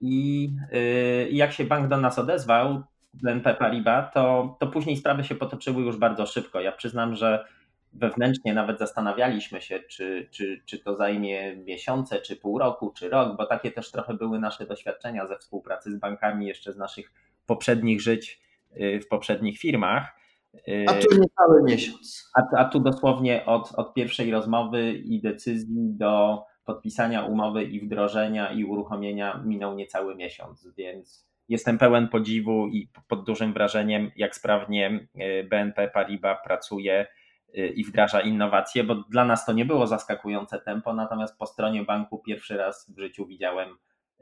I 0.00 0.50
yy, 0.72 1.30
jak 1.30 1.52
się 1.52 1.64
bank 1.64 1.88
do 1.88 1.96
nas 1.96 2.18
odezwał, 2.18 2.82
BNP 3.14 3.54
Paribas, 3.54 4.12
to, 4.14 4.56
to 4.60 4.66
później 4.66 4.96
sprawy 4.96 5.24
się 5.24 5.34
potoczyły 5.34 5.82
już 5.82 5.96
bardzo 5.96 6.26
szybko. 6.26 6.60
Ja 6.60 6.72
przyznam, 6.72 7.14
że 7.14 7.44
wewnętrznie 7.98 8.54
nawet 8.54 8.78
zastanawialiśmy 8.78 9.60
się, 9.60 9.80
czy, 9.80 10.28
czy, 10.30 10.62
czy 10.64 10.78
to 10.78 10.96
zajmie 10.96 11.56
miesiące, 11.56 12.20
czy 12.20 12.36
pół 12.36 12.58
roku, 12.58 12.92
czy 12.96 13.08
rok, 13.08 13.36
bo 13.36 13.46
takie 13.46 13.70
też 13.70 13.90
trochę 13.90 14.14
były 14.14 14.38
nasze 14.38 14.66
doświadczenia 14.66 15.26
ze 15.26 15.38
współpracy 15.38 15.92
z 15.92 15.98
bankami 15.98 16.46
jeszcze 16.46 16.72
z 16.72 16.76
naszych 16.76 17.12
poprzednich 17.46 18.00
żyć 18.00 18.40
y, 18.76 19.00
w 19.00 19.08
poprzednich 19.08 19.58
firmach. 19.58 20.16
A 20.88 20.92
tu 20.92 21.20
niecały 21.20 21.62
miesiąc. 21.62 22.30
A, 22.34 22.56
a 22.56 22.64
tu 22.64 22.80
dosłownie 22.80 23.46
od, 23.46 23.72
od 23.76 23.94
pierwszej 23.94 24.30
rozmowy 24.30 24.92
i 24.92 25.20
decyzji 25.20 25.94
do 25.94 26.42
podpisania 26.64 27.24
umowy 27.24 27.64
i 27.64 27.80
wdrożenia 27.80 28.52
i 28.52 28.64
uruchomienia 28.64 29.42
minął 29.44 29.74
niecały 29.74 30.14
miesiąc, 30.14 30.68
więc 30.76 31.26
jestem 31.48 31.78
pełen 31.78 32.08
podziwu 32.08 32.66
i 32.68 32.88
pod 33.08 33.24
dużym 33.24 33.52
wrażeniem, 33.52 34.10
jak 34.16 34.36
sprawnie 34.36 35.08
y, 35.20 35.44
BNP 35.50 35.88
Paribas 35.88 36.38
pracuje 36.44 37.06
i 37.56 37.84
wdraża 37.84 38.20
innowacje, 38.20 38.84
bo 38.84 38.94
dla 38.94 39.24
nas 39.24 39.46
to 39.46 39.52
nie 39.52 39.64
było 39.64 39.86
zaskakujące 39.86 40.60
tempo, 40.60 40.94
natomiast 40.94 41.38
po 41.38 41.46
stronie 41.46 41.84
banku 41.84 42.18
pierwszy 42.18 42.56
raz 42.56 42.90
w 42.90 43.00
życiu 43.00 43.26
widziałem 43.26 43.68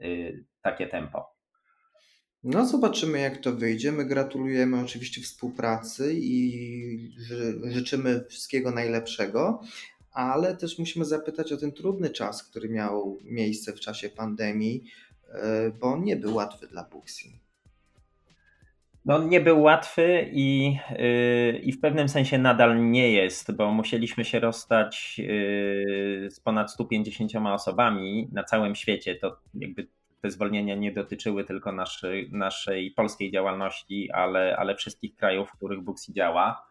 y, 0.01 0.45
takie 0.61 0.87
tempo. 0.87 1.35
No, 2.43 2.65
zobaczymy, 2.65 3.19
jak 3.19 3.37
to 3.37 3.51
wyjdzie. 3.51 3.91
My 3.91 4.05
gratulujemy 4.05 4.81
oczywiście 4.81 5.21
współpracy 5.21 6.13
i 6.13 7.15
życzymy 7.63 8.25
wszystkiego 8.29 8.71
najlepszego, 8.71 9.61
ale 10.11 10.55
też 10.57 10.79
musimy 10.79 11.05
zapytać 11.05 11.51
o 11.51 11.57
ten 11.57 11.71
trudny 11.71 12.09
czas, 12.09 12.43
który 12.43 12.69
miał 12.69 13.17
miejsce 13.23 13.73
w 13.73 13.79
czasie 13.79 14.09
pandemii. 14.09 14.83
E, 15.33 15.71
bo 15.79 15.97
nie 15.97 16.15
był 16.15 16.35
łatwy 16.35 16.67
dla 16.67 16.83
Buxi. 16.83 17.44
No, 19.05 19.19
nie 19.19 19.41
był 19.41 19.61
łatwy 19.61 20.29
i, 20.31 20.77
yy, 20.99 21.59
i 21.63 21.71
w 21.71 21.79
pewnym 21.79 22.09
sensie 22.09 22.37
nadal 22.37 22.91
nie 22.91 23.11
jest, 23.11 23.55
bo 23.55 23.71
musieliśmy 23.71 24.25
się 24.25 24.39
rozstać 24.39 25.19
yy, 25.19 26.27
z 26.31 26.39
ponad 26.39 26.71
150 26.71 27.31
osobami 27.35 28.29
na 28.31 28.43
całym 28.43 28.75
świecie. 28.75 29.15
To 29.15 29.37
jakby 29.53 29.87
te 30.21 30.31
zwolnienia 30.31 30.75
nie 30.75 30.91
dotyczyły 30.91 31.43
tylko 31.43 31.71
naszej, 31.71 32.29
naszej 32.31 32.91
polskiej 32.91 33.31
działalności, 33.31 34.11
ale, 34.11 34.57
ale 34.57 34.75
wszystkich 34.75 35.15
krajów, 35.15 35.49
w 35.49 35.57
których 35.57 35.81
Buxi 35.81 36.13
działa. 36.13 36.67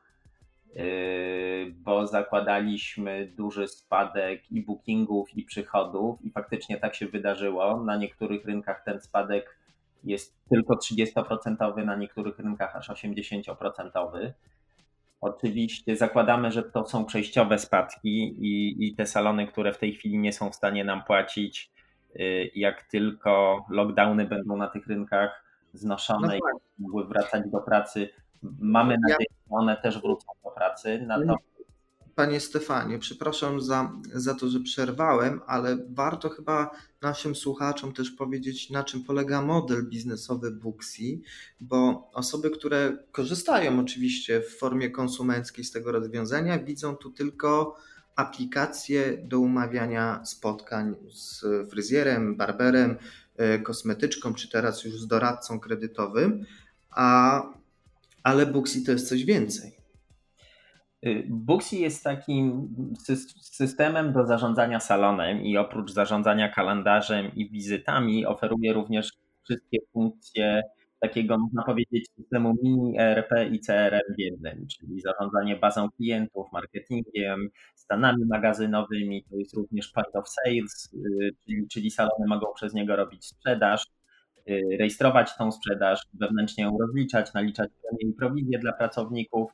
Yy, 0.75 1.75
bo 1.76 2.07
zakładaliśmy 2.07 3.33
duży 3.37 3.69
spadek 3.69 4.53
i 4.53 4.62
bookingów, 4.62 5.37
i 5.37 5.43
przychodów, 5.43 6.25
i 6.25 6.31
faktycznie 6.31 6.76
tak 6.76 6.95
się 6.95 7.07
wydarzyło. 7.07 7.85
Na 7.85 7.97
niektórych 7.97 8.45
rynkach 8.45 8.83
ten 8.85 9.00
spadek 9.00 9.63
jest 10.04 10.37
tylko 10.49 10.75
30%, 10.75 11.84
na 11.84 11.96
niektórych 11.96 12.38
rynkach 12.38 12.76
aż 12.76 12.90
80%. 12.90 14.32
Oczywiście 15.20 15.96
zakładamy, 15.96 16.52
że 16.52 16.62
to 16.62 16.87
są 16.87 17.04
przejściowe 17.04 17.58
spadki 17.58 18.37
i, 18.46 18.87
i 18.87 18.94
te 18.94 19.06
salony, 19.06 19.46
które 19.46 19.73
w 19.73 19.78
tej 19.78 19.94
chwili 19.94 20.18
nie 20.18 20.32
są 20.32 20.50
w 20.50 20.54
stanie 20.54 20.84
nam 20.84 21.04
płacić, 21.04 21.70
yy, 22.14 22.50
jak 22.54 22.82
tylko 22.82 23.64
lockdowny 23.70 24.25
będą 24.25 24.56
na 24.56 24.68
tych 24.68 24.87
rynkach 24.87 25.44
znoszone 25.73 26.28
no 26.28 26.34
i 26.34 26.40
tak. 26.40 26.52
mogły 26.78 27.04
wracać 27.04 27.42
do 27.50 27.61
pracy, 27.61 28.08
mamy 28.61 28.96
nadzieję, 29.00 29.26
że 29.30 29.56
one 29.56 29.76
też 29.76 30.00
wrócą 30.00 30.26
do 30.44 30.50
pracy. 30.50 31.06
Panie 32.14 32.40
Stefanie, 32.40 32.99
przepraszam 32.99 33.61
za, 33.61 33.92
za 34.12 34.35
to, 34.35 34.49
że 34.49 34.61
przerwałem, 34.61 35.40
ale 35.47 35.78
warto 35.90 36.28
chyba 36.28 36.71
naszym 37.02 37.35
słuchaczom 37.35 37.92
też 37.92 38.11
powiedzieć, 38.11 38.71
na 38.71 38.85
czym 38.85 39.04
polega 39.04 39.42
model 39.42 39.88
biznesowy 39.88 40.50
Booksy, 40.50 41.21
bo 41.61 42.11
osoby, 42.12 42.50
które 42.50 42.99
korzystają 43.12 43.80
oczywiście 43.80 44.40
w 44.40 44.59
formie 44.59 44.90
konsumenckiej 44.90 45.64
z 45.64 45.73
tego 45.73 45.92
rozwiązania, 45.92 46.59
widzą 46.59 46.97
tu 46.97 47.11
tylko 47.11 47.76
aplikację 48.16 49.18
do 49.25 49.40
umawiania 49.40 50.25
spotkań 50.25 50.94
z 51.12 51.44
fryzjerem, 51.71 52.37
barberem, 52.37 52.97
e, 53.37 53.59
kosmetyczką, 53.59 54.35
czy 54.35 54.50
teraz 54.50 54.85
już 54.85 55.00
z 55.00 55.06
doradcą 55.06 55.61
kredytowym, 55.61 56.44
a 56.90 57.42
ale 58.23 58.47
Booksy 58.47 58.85
to 58.85 58.92
jest 58.92 59.09
coś 59.09 59.25
więcej. 59.25 59.74
Booksy 61.28 61.76
jest 61.76 62.04
takim 62.04 62.75
systemem 63.40 64.12
do 64.12 64.26
zarządzania 64.26 64.80
salonem 64.80 65.42
i 65.42 65.56
oprócz 65.56 65.92
zarządzania 65.92 66.49
kalendarzem 66.49 67.34
i 67.34 67.50
wizytami 67.50 68.26
oferuje 68.26 68.73
również 68.73 69.12
wszystkie 69.44 69.78
funkcje 69.92 70.62
takiego, 71.00 71.38
można 71.38 71.62
powiedzieć, 71.62 72.08
systemu 72.16 72.54
mini 72.62 72.99
ERP 72.99 73.30
i 73.52 73.61
CRM 73.61 74.14
w 74.16 74.20
jednym, 74.20 74.66
czyli 74.66 75.00
zarządzanie 75.00 75.56
bazą 75.56 75.90
klientów, 75.90 76.46
marketingiem, 76.52 77.49
stanami 77.75 78.25
magazynowymi, 78.25 79.25
to 79.30 79.37
jest 79.37 79.54
również 79.54 79.88
point 79.88 80.16
of 80.16 80.28
sales, 80.28 80.94
y, 80.94 81.30
czyli, 81.44 81.68
czyli 81.68 81.90
salony 81.90 82.26
mogą 82.28 82.46
przez 82.54 82.75
niego 82.75 82.96
robić 82.96 83.26
sprzedaż, 83.26 83.84
Y, 84.50 84.76
rejestrować 84.78 85.37
tą 85.37 85.52
sprzedaż, 85.52 86.06
wewnętrznie 86.14 86.64
ją 86.64 86.78
rozliczać, 86.78 87.32
naliczać 87.34 87.70
prowizje 88.18 88.58
dla 88.58 88.73
pracowników 88.73 89.50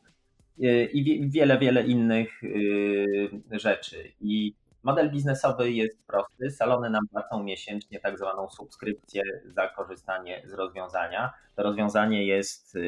i 0.92 1.30
wiele, 1.30 1.58
wiele 1.58 1.82
innych 1.82 2.42
y, 2.44 3.30
rzeczy. 3.50 4.12
I 4.20 4.54
model 4.82 5.10
biznesowy 5.10 5.72
jest 5.72 6.06
prosty. 6.06 6.50
Salony 6.50 6.90
nam 6.90 7.02
płacą 7.12 7.42
miesięcznie 7.42 8.00
tak 8.00 8.18
zwaną 8.18 8.50
subskrypcję 8.50 9.22
za 9.44 9.68
korzystanie 9.68 10.42
z 10.44 10.52
rozwiązania. 10.52 11.32
To 11.56 11.62
rozwiązanie 11.62 12.26
jest 12.26 12.78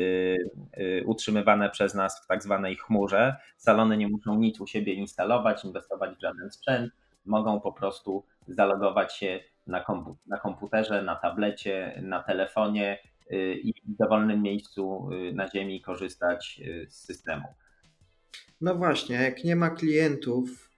utrzymywane 1.04 1.70
przez 1.70 1.94
nas 1.94 2.24
w 2.24 2.26
tak 2.26 2.42
zwanej 2.42 2.76
chmurze. 2.76 3.36
Salony 3.56 3.96
nie 3.96 4.08
muszą 4.08 4.38
nic 4.38 4.60
u 4.60 4.66
siebie 4.66 4.94
instalować, 4.94 5.64
inwestować 5.64 6.16
w 6.16 6.20
żaden 6.20 6.50
sprzęt, 6.50 6.92
mogą 7.26 7.60
po 7.60 7.72
prostu 7.72 8.24
zalogować 8.48 9.16
się 9.16 9.40
na, 9.66 10.38
komputerze, 10.42 11.02
na 11.02 11.16
tablecie, 11.16 12.00
na 12.02 12.22
telefonie 12.22 12.98
y, 12.98 13.11
i 13.36 13.74
w 13.88 13.96
dowolnym 13.96 14.42
miejscu 14.42 15.08
y, 15.12 15.32
na 15.32 15.50
Ziemi 15.50 15.80
korzystać 15.80 16.60
y, 16.66 16.86
z 16.90 16.94
systemu. 16.94 17.44
No 18.60 18.74
właśnie, 18.74 19.16
jak 19.16 19.44
nie 19.44 19.56
ma 19.56 19.70
klientów, 19.70 20.70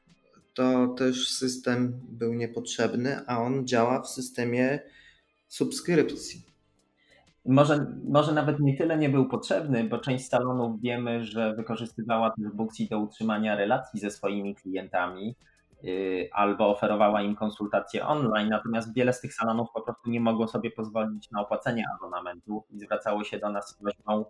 to 0.54 0.88
też 0.88 1.28
system 1.28 2.00
był 2.08 2.34
niepotrzebny, 2.34 3.26
a 3.26 3.38
on 3.38 3.66
działa 3.66 4.02
w 4.02 4.08
systemie 4.08 4.78
subskrypcji. 5.48 6.42
Może, 7.46 7.86
może 8.04 8.32
nawet 8.32 8.60
nie 8.60 8.76
tyle 8.76 8.98
nie 8.98 9.08
był 9.08 9.28
potrzebny, 9.28 9.84
bo 9.84 9.98
część 9.98 10.28
salonów 10.28 10.80
wiemy, 10.80 11.24
że 11.24 11.54
wykorzystywała 11.54 12.30
też 12.30 12.52
Booksy 12.54 12.86
do 12.90 12.98
utrzymania 12.98 13.56
relacji 13.56 14.00
ze 14.00 14.10
swoimi 14.10 14.54
klientami 14.54 15.36
Y, 15.36 15.53
albo 16.32 16.70
oferowała 16.70 17.22
im 17.22 17.36
konsultacje 17.36 18.06
online, 18.06 18.48
natomiast 18.48 18.94
wiele 18.94 19.12
z 19.12 19.20
tych 19.20 19.34
salonów 19.34 19.68
po 19.74 19.80
prostu 19.80 20.10
nie 20.10 20.20
mogło 20.20 20.48
sobie 20.48 20.70
pozwolić 20.70 21.30
na 21.30 21.40
opłacenie 21.40 21.84
abonamentu 21.96 22.64
i 22.70 22.80
zwracało 22.80 23.24
się 23.24 23.38
do 23.38 23.50
nas 23.50 23.68
z 23.68 23.74
prośbą 23.74 24.24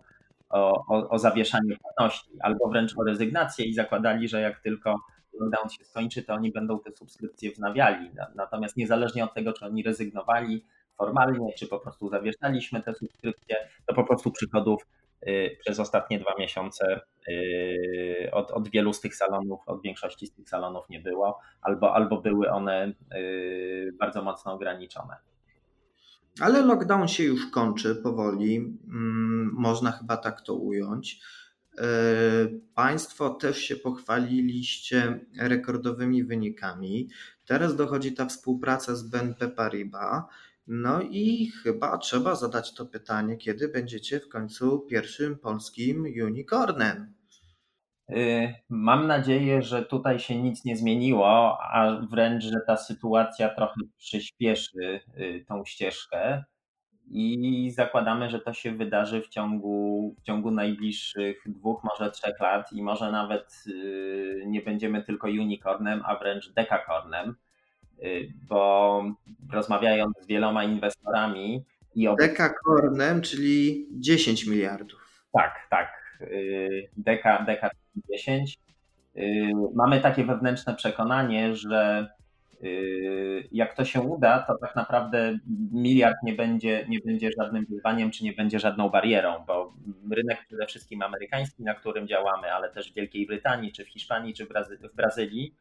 o, 0.49 0.85
o, 0.87 1.09
o 1.09 1.19
zawieszanie 1.19 1.77
płatności 1.77 2.29
albo 2.41 2.69
wręcz 2.69 2.97
o 2.97 3.03
rezygnację 3.03 3.65
i 3.65 3.73
zakładali, 3.73 4.27
że 4.27 4.41
jak 4.41 4.59
tylko 4.59 4.95
lockdown 5.39 5.69
się 5.69 5.85
skończy, 5.85 6.23
to 6.23 6.33
oni 6.33 6.51
będą 6.51 6.79
te 6.79 6.91
subskrypcje 6.91 7.51
wznawiali. 7.51 8.11
Natomiast 8.35 8.77
niezależnie 8.77 9.23
od 9.23 9.33
tego, 9.33 9.53
czy 9.53 9.65
oni 9.65 9.83
rezygnowali 9.83 10.65
formalnie, 10.97 11.53
czy 11.57 11.67
po 11.67 11.79
prostu 11.79 12.09
zawieszaliśmy 12.09 12.81
te 12.81 12.93
subskrypcje, 12.93 13.55
to 13.85 13.93
po 13.93 14.03
prostu 14.03 14.31
przychodów 14.31 14.87
y, 15.27 15.57
przez 15.59 15.79
ostatnie 15.79 16.19
dwa 16.19 16.35
miesiące 16.39 17.01
Od, 18.31 18.51
od 18.51 18.69
wielu 18.69 18.93
z 18.93 19.01
tych 19.01 19.15
salonów, 19.15 19.59
od 19.65 19.81
większości 19.81 20.27
z 20.27 20.33
tych 20.33 20.49
salonów 20.49 20.89
nie 20.89 20.99
było, 20.99 21.39
albo, 21.61 21.95
albo 21.95 22.21
były 22.21 22.51
one 22.51 22.93
bardzo 23.99 24.23
mocno 24.23 24.53
ograniczone. 24.53 25.15
Ale 26.39 26.61
lockdown 26.61 27.07
się 27.07 27.23
już 27.23 27.51
kończy 27.51 27.95
powoli, 27.95 28.55
mm, 28.87 29.51
można 29.53 29.91
chyba 29.91 30.17
tak 30.17 30.41
to 30.41 30.55
ująć. 30.55 31.19
E, 31.77 31.87
państwo 32.75 33.29
też 33.29 33.57
się 33.57 33.75
pochwaliliście 33.75 35.19
rekordowymi 35.39 36.23
wynikami. 36.23 37.09
Teraz 37.45 37.75
dochodzi 37.75 38.13
ta 38.13 38.25
współpraca 38.25 38.95
z 38.95 39.03
BNP 39.03 39.47
Paribas. 39.47 40.23
No 40.67 41.01
i 41.01 41.51
chyba 41.63 41.97
trzeba 41.97 42.35
zadać 42.35 42.73
to 42.73 42.85
pytanie, 42.85 43.37
kiedy 43.37 43.67
będziecie 43.67 44.19
w 44.19 44.29
końcu 44.29 44.79
pierwszym 44.79 45.37
polskim 45.37 46.05
unicornem. 46.23 47.13
Y, 48.11 48.53
mam 48.69 49.07
nadzieję, 49.07 49.61
że 49.61 49.85
tutaj 49.85 50.19
się 50.19 50.41
nic 50.41 50.65
nie 50.65 50.75
zmieniło, 50.75 51.57
a 51.61 52.01
wręcz, 52.11 52.43
że 52.43 52.59
ta 52.67 52.77
sytuacja 52.77 53.49
trochę 53.49 53.81
przyspieszy 53.97 54.99
y, 55.17 55.45
tą 55.47 55.65
ścieżkę 55.65 56.43
i 57.07 57.71
zakładamy, 57.75 58.29
że 58.29 58.39
to 58.39 58.53
się 58.53 58.71
wydarzy 58.71 59.21
w 59.21 59.27
ciągu, 59.27 60.15
w 60.19 60.23
ciągu 60.23 60.51
najbliższych 60.51 61.43
dwóch, 61.45 61.83
może 61.83 62.11
trzech 62.11 62.39
lat 62.39 62.73
i 62.73 62.83
może 62.83 63.11
nawet 63.11 63.63
y, 63.67 64.43
nie 64.47 64.61
będziemy 64.61 65.03
tylko 65.03 65.27
unicornem, 65.27 66.01
a 66.05 66.15
wręcz 66.15 66.53
dekakornem, 66.53 67.35
bo 68.49 69.03
rozmawiając 69.53 70.13
z 70.21 70.27
wieloma 70.27 70.63
inwestorami 70.63 71.63
i 71.95 72.07
ob... 72.07 72.19
Dekakornem, 72.19 73.21
czyli 73.21 73.87
10 73.91 74.47
miliardów. 74.47 75.25
Tak, 75.33 75.67
tak. 75.69 76.19
Deka, 76.97 77.43
deka 77.43 77.69
10. 78.09 78.59
Y, 79.17 79.51
mamy 79.73 80.01
takie 80.01 80.23
wewnętrzne 80.23 80.75
przekonanie, 80.75 81.55
że 81.55 82.07
y, 82.63 83.47
jak 83.51 83.75
to 83.75 83.85
się 83.85 84.01
uda, 84.01 84.39
to 84.39 84.57
tak 84.57 84.75
naprawdę 84.75 85.39
miliard 85.71 86.17
nie 86.23 86.33
będzie, 86.33 86.85
nie 86.89 86.99
będzie 86.99 87.29
żadnym 87.39 87.65
wyzwaniem, 87.69 88.11
czy 88.11 88.23
nie 88.23 88.33
będzie 88.33 88.59
żadną 88.59 88.89
barierą, 88.89 89.43
bo 89.47 89.73
rynek 90.11 90.45
przede 90.47 90.67
wszystkim 90.67 91.01
amerykański, 91.01 91.63
na 91.63 91.73
którym 91.73 92.07
działamy, 92.07 92.53
ale 92.53 92.69
też 92.69 92.91
w 92.91 92.95
Wielkiej 92.95 93.27
Brytanii, 93.27 93.71
czy 93.71 93.85
w 93.85 93.89
Hiszpanii, 93.89 94.33
czy 94.33 94.45
w 94.45 94.95
Brazylii, 94.95 95.55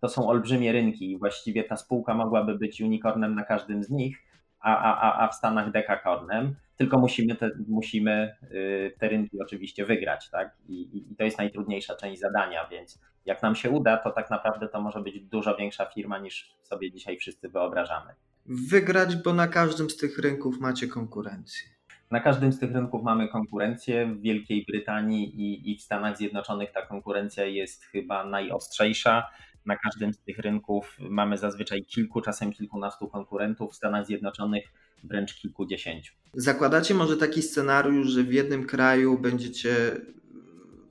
to 0.00 0.08
są 0.08 0.28
olbrzymie 0.28 0.72
rynki 0.72 1.12
i 1.12 1.18
właściwie 1.18 1.64
ta 1.64 1.76
spółka 1.76 2.14
mogłaby 2.14 2.58
być 2.58 2.80
unicornem 2.80 3.34
na 3.34 3.44
każdym 3.44 3.84
z 3.84 3.90
nich, 3.90 4.29
a, 4.60 4.76
a, 4.76 5.24
a 5.24 5.28
w 5.28 5.34
Stanach 5.34 5.70
dekakornem 5.70 6.56
tylko 6.80 6.98
musimy 6.98 7.36
te, 7.36 7.50
musimy 7.68 8.36
y, 8.42 8.94
te 8.98 9.08
rynki 9.08 9.42
oczywiście 9.42 9.86
wygrać, 9.86 10.30
tak? 10.30 10.56
I, 10.68 10.98
I, 11.12 11.16
to 11.16 11.24
jest 11.24 11.38
najtrudniejsza 11.38 11.94
część 11.96 12.20
zadania, 12.20 12.68
więc 12.70 13.00
jak 13.26 13.42
nam 13.42 13.54
się 13.54 13.70
uda, 13.70 13.96
to 13.96 14.10
tak 14.10 14.30
naprawdę 14.30 14.68
to 14.68 14.80
może 14.80 15.00
być 15.00 15.20
dużo 15.20 15.56
większa 15.56 15.86
firma 15.86 16.18
niż 16.18 16.56
sobie 16.62 16.92
dzisiaj 16.92 17.16
wszyscy 17.16 17.48
wyobrażamy. 17.48 18.14
Wygrać, 18.46 19.16
bo 19.16 19.34
na 19.34 19.48
każdym 19.48 19.90
z 19.90 19.96
tych 19.96 20.18
rynków 20.18 20.60
macie 20.60 20.88
konkurencję. 20.88 21.68
Na 22.10 22.20
każdym 22.20 22.52
z 22.52 22.58
tych 22.58 22.72
rynków 22.72 23.02
mamy 23.02 23.28
konkurencję. 23.28 24.06
W 24.06 24.20
Wielkiej 24.20 24.64
Brytanii 24.68 25.40
i, 25.40 25.72
i 25.72 25.76
w 25.76 25.82
Stanach 25.82 26.16
Zjednoczonych 26.16 26.72
ta 26.72 26.82
konkurencja 26.82 27.44
jest 27.44 27.84
chyba 27.84 28.24
najostrzejsza 28.24 29.30
na 29.66 29.76
każdym 29.76 30.14
z 30.14 30.18
tych 30.18 30.38
rynków 30.38 30.96
mamy 30.98 31.38
zazwyczaj 31.38 31.84
kilku, 31.84 32.20
czasem 32.20 32.52
kilkunastu 32.52 33.08
konkurentów, 33.08 33.72
w 33.72 33.76
Stanach 33.76 34.06
Zjednoczonych 34.06 34.64
wręcz 35.04 35.34
kilkudziesięciu. 35.34 36.14
Zakładacie 36.34 36.94
może 36.94 37.16
taki 37.16 37.42
scenariusz, 37.42 38.08
że 38.08 38.22
w 38.22 38.32
jednym 38.32 38.66
kraju 38.66 39.18
będziecie 39.18 40.00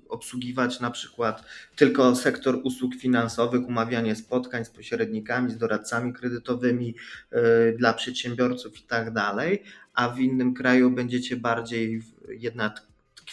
obsługiwać 0.10 0.80
na 0.80 0.92
przykład 0.92 1.46
tylko 1.76 2.16
sektor 2.16 2.60
usług 2.64 2.96
finansowych, 2.96 3.68
umawianie 3.68 4.16
spotkań 4.16 4.66
z 4.66 4.70
pośrednikami, 4.70 5.52
z 5.52 5.58
doradcami 5.58 6.14
kredytowymi 6.14 6.96
yy, 7.32 7.40
dla 7.78 7.94
przedsiębiorców 7.94 8.80
i 8.80 8.84
tak 8.84 9.14
dalej, 9.14 9.64
a 9.94 10.10
w 10.10 10.20
innym 10.20 10.54
kraju 10.54 10.92
będziecie 10.92 11.36
bardziej 11.36 12.02
jednak 12.30 12.89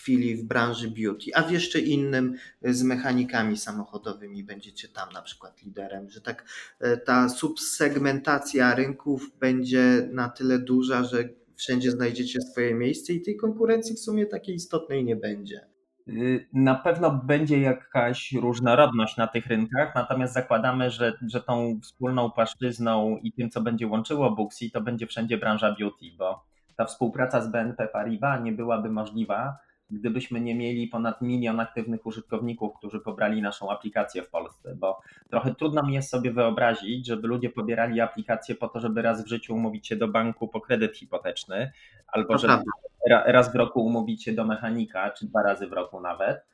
tkwili 0.06 0.36
w 0.36 0.44
branży 0.44 0.90
beauty, 0.90 1.30
a 1.34 1.42
w 1.42 1.50
jeszcze 1.50 1.80
innym 1.80 2.34
z 2.62 2.82
mechanikami 2.82 3.56
samochodowymi 3.56 4.44
będziecie 4.44 4.88
tam 4.88 5.12
na 5.12 5.22
przykład 5.22 5.62
liderem, 5.62 6.10
że 6.10 6.20
tak 6.20 6.44
e, 6.80 6.96
ta 6.96 7.28
subsegmentacja 7.28 8.74
rynków 8.74 9.30
będzie 9.40 10.08
na 10.12 10.28
tyle 10.28 10.58
duża, 10.58 11.04
że 11.04 11.28
wszędzie 11.56 11.90
znajdziecie 11.90 12.40
swoje 12.40 12.74
miejsce 12.74 13.12
i 13.12 13.22
tej 13.22 13.36
konkurencji 13.36 13.96
w 13.96 13.98
sumie 13.98 14.26
takiej 14.26 14.54
istotnej 14.54 15.04
nie 15.04 15.16
będzie. 15.16 15.66
Y, 16.08 16.48
na 16.52 16.74
pewno 16.74 17.10
będzie 17.10 17.60
jakaś 17.60 18.32
różnorodność 18.32 19.16
na 19.16 19.26
tych 19.26 19.46
rynkach, 19.46 19.94
natomiast 19.94 20.34
zakładamy, 20.34 20.90
że, 20.90 21.12
że 21.26 21.40
tą 21.40 21.80
wspólną 21.82 22.30
płaszczyzną 22.30 23.16
i 23.22 23.32
tym, 23.32 23.50
co 23.50 23.60
będzie 23.60 23.86
łączyło 23.86 24.30
Booksy, 24.30 24.70
to 24.70 24.80
będzie 24.80 25.06
wszędzie 25.06 25.38
branża 25.38 25.74
beauty, 25.78 26.06
bo 26.18 26.44
ta 26.76 26.84
współpraca 26.84 27.40
z 27.40 27.48
BNP 27.48 27.88
Paribas 27.88 28.44
nie 28.44 28.52
byłaby 28.52 28.90
możliwa, 28.90 29.65
gdybyśmy 29.90 30.40
nie 30.40 30.54
mieli 30.54 30.88
ponad 30.88 31.22
milion 31.22 31.60
aktywnych 31.60 32.06
użytkowników, 32.06 32.74
którzy 32.78 33.00
pobrali 33.00 33.42
naszą 33.42 33.70
aplikację 33.70 34.22
w 34.22 34.30
Polsce, 34.30 34.74
bo 34.76 35.00
trochę 35.30 35.54
trudno 35.54 35.82
mi 35.82 35.94
jest 35.94 36.10
sobie 36.10 36.32
wyobrazić, 36.32 37.06
żeby 37.06 37.28
ludzie 37.28 37.50
pobierali 37.50 38.00
aplikację 38.00 38.54
po 38.54 38.68
to, 38.68 38.80
żeby 38.80 39.02
raz 39.02 39.24
w 39.24 39.28
życiu 39.28 39.54
umówić 39.54 39.86
się 39.86 39.96
do 39.96 40.08
banku 40.08 40.48
po 40.48 40.60
kredyt 40.60 40.96
hipoteczny, 40.96 41.72
albo 42.08 42.38
żeby 42.38 42.62
raz 43.08 43.52
w 43.52 43.54
roku 43.54 43.84
umówić 43.84 44.24
się 44.24 44.32
do 44.32 44.44
mechanika, 44.44 45.10
czy 45.10 45.26
dwa 45.26 45.42
razy 45.42 45.66
w 45.66 45.72
roku 45.72 46.00
nawet. 46.00 46.44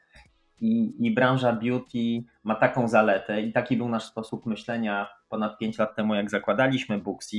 I, 0.60 1.06
I 1.06 1.14
branża 1.14 1.52
beauty 1.52 2.24
ma 2.44 2.54
taką 2.54 2.88
zaletę, 2.88 3.42
i 3.42 3.52
taki 3.52 3.76
był 3.76 3.88
nasz 3.88 4.04
sposób 4.04 4.46
myślenia 4.46 5.08
ponad 5.28 5.58
5 5.58 5.78
lat 5.78 5.96
temu, 5.96 6.14
jak 6.14 6.30
zakładaliśmy 6.30 6.98
Booksy, 6.98 7.36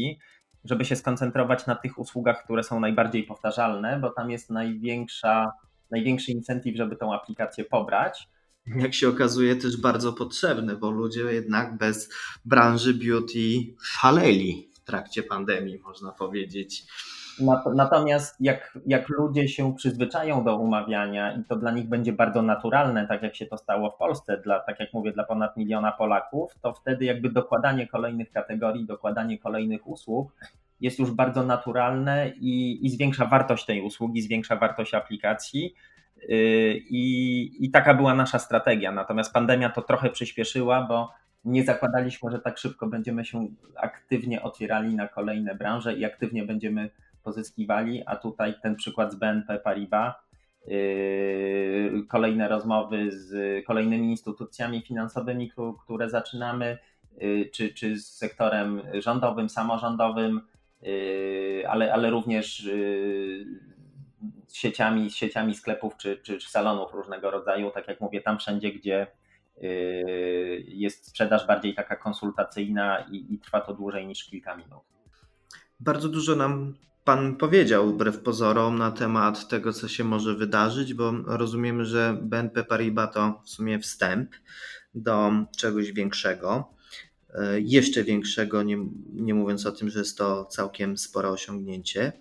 żeby 0.66 0.86
się 0.86 0.96
skoncentrować 0.96 1.68
na 1.68 1.76
tych 1.76 2.00
usługach, 2.00 2.44
które 2.44 2.64
są 2.64 2.80
najbardziej 2.80 3.24
powtarzalne, 3.24 4.00
bo 4.00 4.10
tam 4.10 4.32
jest 4.32 4.50
największa 4.50 5.52
największy 5.94 6.32
incentyw, 6.32 6.76
żeby 6.76 6.96
tą 6.96 7.14
aplikację 7.14 7.66
pobrać. 7.66 8.28
Jak 8.76 8.94
się 8.94 9.10
okazuje, 9.10 9.56
też 9.56 9.82
bardzo 9.82 10.14
potrzebny, 10.14 10.76
bo 10.76 10.92
ludzie 10.92 11.22
jednak 11.22 11.78
bez 11.78 12.10
branży 12.46 12.94
beauty 12.94 13.76
szaleli 13.84 14.70
w 14.74 14.80
trakcie 14.80 15.24
pandemii, 15.24 15.80
można 15.80 16.12
powiedzieć. 16.12 16.84
Natomiast 17.76 18.36
jak, 18.40 18.78
jak 18.86 19.10
ludzie 19.10 19.48
się 19.48 19.76
przyzwyczają 19.76 20.44
do 20.44 20.58
umawiania 20.58 21.36
i 21.36 21.44
to 21.44 21.56
dla 21.56 21.72
nich 21.72 21.90
będzie 21.90 22.14
bardzo 22.14 22.42
naturalne, 22.42 23.08
tak 23.08 23.24
jak 23.24 23.36
się 23.36 23.46
to 23.46 23.58
stało 23.58 23.92
w 23.92 23.98
Polsce, 23.98 24.38
dla, 24.38 24.60
tak 24.60 24.80
jak 24.80 24.94
mówię, 24.94 25.12
dla 25.12 25.24
ponad 25.24 25.58
miliona 25.58 25.92
Polaków, 25.92 26.52
to 26.62 26.74
wtedy 26.74 27.06
jakby 27.06 27.30
dokładanie 27.30 27.88
kolejnych 27.88 28.32
kategorii, 28.32 28.86
dokładanie 28.86 29.38
kolejnych 29.38 29.88
usług 29.88 30.32
jest 30.84 31.00
już 31.00 31.12
bardzo 31.12 31.44
naturalne 31.44 32.32
i, 32.36 32.86
i 32.86 32.90
zwiększa 32.90 33.26
wartość 33.26 33.66
tej 33.66 33.82
usługi, 33.82 34.22
zwiększa 34.22 34.56
wartość 34.56 34.94
aplikacji. 34.94 35.76
Y, 36.24 36.82
I, 36.90 37.66
I 37.66 37.72
taka 37.72 37.94
była 37.94 38.14
nasza 38.14 38.40
strategia. 38.40 38.92
Natomiast 38.92 39.34
pandemia 39.34 39.70
to 39.70 39.82
trochę 39.82 40.10
przyspieszyła, 40.10 40.82
bo 40.82 41.12
nie 41.46 41.64
zakładaliśmy, 41.64 42.32
że 42.32 42.40
tak 42.40 42.58
szybko 42.58 42.88
będziemy 42.88 43.26
się 43.26 43.48
aktywnie 43.76 44.42
otwierali 44.42 44.96
na 44.96 45.08
kolejne 45.08 45.56
branże 45.56 45.94
i 45.94 46.06
aktywnie 46.06 46.44
będziemy 46.44 46.90
pozyskiwali, 47.24 48.04
a 48.06 48.16
tutaj 48.16 48.54
ten 48.64 48.76
przykład 48.76 49.14
z 49.14 49.16
BNP 49.16 49.60
Paribas, 49.60 50.14
yy, 50.68 52.04
kolejne 52.10 52.48
rozmowy 52.48 53.12
z 53.12 53.66
kolejnymi 53.66 54.10
instytucjami 54.10 54.82
finansowymi, 54.82 55.52
które 55.84 56.10
zaczynamy, 56.10 56.78
yy, 57.18 57.50
czy, 57.54 57.74
czy 57.74 58.00
z 58.00 58.08
sektorem 58.08 58.82
rządowym, 59.00 59.50
samorządowym, 59.50 60.42
ale, 61.68 61.94
ale 61.94 62.10
również 62.10 62.70
z 64.48 64.56
sieciami, 64.56 65.12
sieciami 65.12 65.56
sklepów 65.56 65.98
czy, 65.98 66.18
czy, 66.18 66.42
salonów 66.42 66.94
różnego 66.94 67.32
rodzaju, 67.32 67.72
tak 67.72 67.88
jak 67.88 68.02
mówię, 68.02 68.22
tam 68.22 68.40
wszędzie, 68.40 68.72
gdzie 68.72 69.08
jest 70.68 71.08
sprzedaż 71.08 71.48
bardziej 71.48 71.76
taka 71.76 71.96
konsultacyjna 71.96 73.00
i, 73.12 73.34
i, 73.34 73.40
trwa 73.40 73.62
to 73.62 73.74
dłużej 73.74 74.08
niż 74.08 74.24
kilka 74.26 74.56
minut. 74.56 74.84
Bardzo 75.80 76.10
dużo 76.10 76.36
nam 76.36 76.74
Pan 77.04 77.36
powiedział 77.36 77.88
wbrew 77.88 78.20
pozorom 78.20 78.78
na 78.78 78.92
temat 78.92 79.48
tego, 79.48 79.74
co 79.74 79.88
się 79.88 80.04
może 80.04 80.36
wydarzyć, 80.36 80.94
bo 80.94 81.12
rozumiemy, 81.26 81.86
że 81.86 82.18
BNP 82.22 82.64
Paribas 82.64 83.14
to 83.14 83.42
w 83.46 83.50
sumie 83.50 83.80
wstęp 83.80 84.32
do 84.96 85.32
czegoś 85.58 85.92
większego, 85.92 86.74
jeszcze 87.60 88.04
większego, 88.04 88.64
nie, 88.64 88.78
nie 89.14 89.34
mówiąc 89.34 89.66
o 89.66 89.72
tym, 89.72 89.90
że 89.90 90.00
jest 90.00 90.18
to 90.18 90.46
całkiem 90.46 90.98
spore 90.98 91.30
osiągnięcie. 91.30 92.12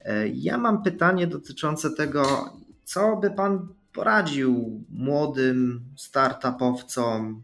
E, 0.00 0.28
ja 0.28 0.58
mam 0.58 0.82
pytanie 0.82 1.26
dotyczące 1.26 1.90
tego, 1.90 2.50
co 2.84 3.16
by 3.16 3.30
Pan 3.30 3.68
poradził 3.92 4.84
młodym 4.90 5.84
startupowcom, 5.96 7.42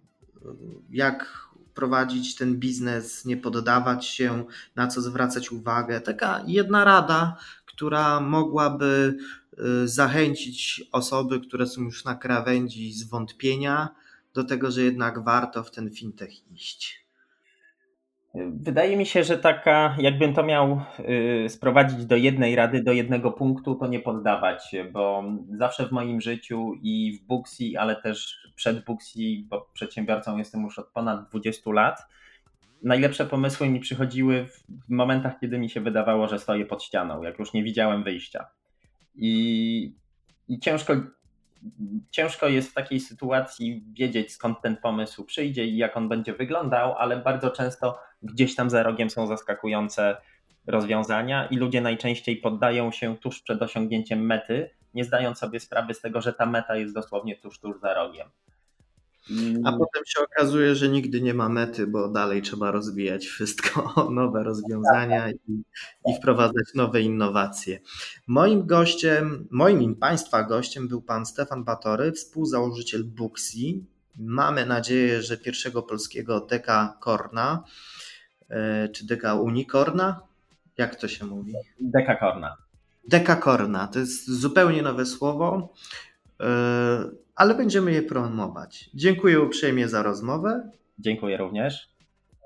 jak 0.90 1.46
prowadzić 1.74 2.37
ten 2.37 2.56
biznes, 2.56 3.24
nie 3.24 3.37
poddawać 3.37 4.06
się, 4.06 4.44
na 4.76 4.87
co 4.87 5.00
zwracać 5.00 5.52
uwagę. 5.52 6.00
Taka 6.00 6.42
jedna 6.46 6.85
rada, 6.85 7.37
która 7.66 8.20
mogłaby 8.20 9.16
zachęcić 9.85 10.88
osoby, 10.92 11.40
które 11.40 11.66
są 11.66 11.82
już 11.82 12.04
na 12.04 12.14
krawędzi 12.14 12.92
zwątpienia, 12.92 13.88
do 14.37 14.44
tego, 14.44 14.70
że 14.70 14.83
jednak 14.83 15.25
warto 15.25 15.62
w 15.62 15.70
ten 15.70 15.90
fintech 15.90 16.53
iść? 16.53 17.07
Wydaje 18.51 18.96
mi 18.96 19.07
się, 19.07 19.25
że 19.25 19.38
taka, 19.38 19.96
jakbym 19.99 20.35
to 20.35 20.42
miał 20.42 20.81
y, 21.44 21.49
sprowadzić 21.49 22.07
do 22.07 22.16
jednej 22.16 22.57
rady, 22.57 22.83
do 22.83 22.92
jednego 22.92 23.33
punktu, 23.33 23.75
to 23.75 23.87
nie 23.87 24.01
poddawać 24.01 24.70
się, 24.70 24.85
bo 24.85 25.25
zawsze 25.59 25.87
w 25.87 25.92
moim 25.92 26.20
życiu 26.20 26.72
i 26.83 27.18
w 27.18 27.27
Booksy, 27.27 27.64
ale 27.79 27.96
też 27.96 28.37
przed 28.55 28.85
Booksy, 28.85 29.18
bo 29.44 29.70
przedsiębiorcą 29.72 30.37
jestem 30.37 30.62
już 30.62 30.79
od 30.79 30.88
ponad 30.88 31.29
20 31.29 31.70
lat, 31.72 32.07
najlepsze 32.83 33.27
pomysły 33.27 33.68
mi 33.68 33.81
przychodziły 33.81 34.46
w 34.68 34.88
momentach, 34.88 35.40
kiedy 35.40 35.59
mi 35.59 35.70
się 35.70 35.81
wydawało, 35.81 36.29
że 36.29 36.38
stoję 36.38 36.66
pod 36.66 36.83
ścianą, 36.83 37.22
jak 37.22 37.38
już 37.38 37.53
nie 37.53 37.62
widziałem 37.62 38.05
wyjścia. 38.05 38.46
I, 39.14 39.94
i 40.49 40.59
ciężko 40.59 40.94
ciężko 42.11 42.48
jest 42.48 42.70
w 42.70 42.74
takiej 42.74 43.00
sytuacji 43.00 43.85
wiedzieć, 43.92 44.33
skąd 44.33 44.61
ten 44.61 44.76
pomysł 44.76 45.24
przyjdzie 45.24 45.64
i 45.64 45.76
jak 45.76 45.96
on 45.96 46.09
będzie 46.09 46.33
wyglądał, 46.33 46.94
ale 46.98 47.16
bardzo 47.16 47.50
często 47.50 47.98
gdzieś 48.22 48.55
tam 48.55 48.70
za 48.70 48.83
rogiem 48.83 49.11
są 49.11 49.26
zaskakujące 49.26 50.16
rozwiązania 50.66 51.46
i 51.46 51.57
ludzie 51.57 51.81
najczęściej 51.81 52.37
poddają 52.37 52.90
się 52.90 53.16
tuż 53.16 53.42
przed 53.42 53.62
osiągnięciem 53.62 54.26
mety, 54.26 54.70
nie 54.94 55.05
zdając 55.05 55.38
sobie 55.38 55.61
sprawy 55.61 55.94
z 55.94 56.00
tego, 56.00 56.20
że 56.20 56.33
ta 56.33 56.46
meta 56.46 56.76
jest 56.76 56.94
dosłownie 56.94 57.37
tuż, 57.37 57.61
tuż 57.61 57.81
za 57.81 57.94
rogiem. 57.94 58.29
A 59.64 59.72
potem 59.72 60.02
się 60.06 60.20
okazuje, 60.20 60.74
że 60.74 60.88
nigdy 60.88 61.20
nie 61.20 61.34
ma 61.34 61.48
mety, 61.48 61.86
bo 61.86 62.08
dalej 62.08 62.42
trzeba 62.42 62.70
rozwijać 62.70 63.26
wszystko, 63.26 63.94
nowe 64.10 64.42
rozwiązania 64.42 65.30
i, 65.30 65.62
i 66.06 66.16
wprowadzać 66.18 66.74
nowe 66.74 67.00
innowacje. 67.00 67.80
Moim 68.26 68.66
gościem, 68.66 69.48
moim 69.50 69.82
i 69.82 69.94
Państwa 69.94 70.42
gościem 70.42 70.88
był 70.88 71.02
Pan 71.02 71.26
Stefan 71.26 71.64
Batory, 71.64 72.12
współzałożyciel 72.12 73.04
Booksy. 73.04 73.56
Mamy 74.18 74.66
nadzieję, 74.66 75.22
że 75.22 75.38
pierwszego 75.38 75.82
polskiego 75.82 76.40
deka 76.40 76.96
Korna, 77.00 77.64
e, 78.48 78.88
czy 78.88 79.06
deka 79.06 79.34
Unicorna? 79.34 80.20
Jak 80.78 80.96
to 80.96 81.08
się 81.08 81.26
mówi? 81.26 81.52
Deka 81.80 82.16
Korna. 82.16 82.56
Deka 83.08 83.36
Korna, 83.36 83.86
to 83.86 83.98
jest 83.98 84.30
zupełnie 84.30 84.82
nowe 84.82 85.06
słowo 85.06 85.72
e, 86.40 87.25
ale 87.37 87.55
będziemy 87.55 87.92
je 87.92 88.03
promować. 88.03 88.90
Dziękuję 88.94 89.40
uprzejmie 89.40 89.88
za 89.88 90.03
rozmowę. 90.03 90.70
Dziękuję 90.99 91.37
również. 91.37 91.88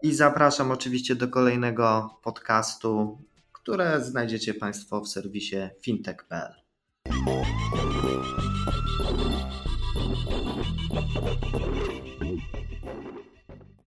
I 0.03 0.15
zapraszam 0.15 0.71
oczywiście 0.71 1.15
do 1.15 1.29
kolejnego 1.29 2.19
podcastu, 2.23 3.19
które 3.53 4.05
znajdziecie 4.05 4.55
Państwo 4.55 5.01
w 5.01 5.09
serwisie 5.09 5.57
fintech.pl. 5.83 6.53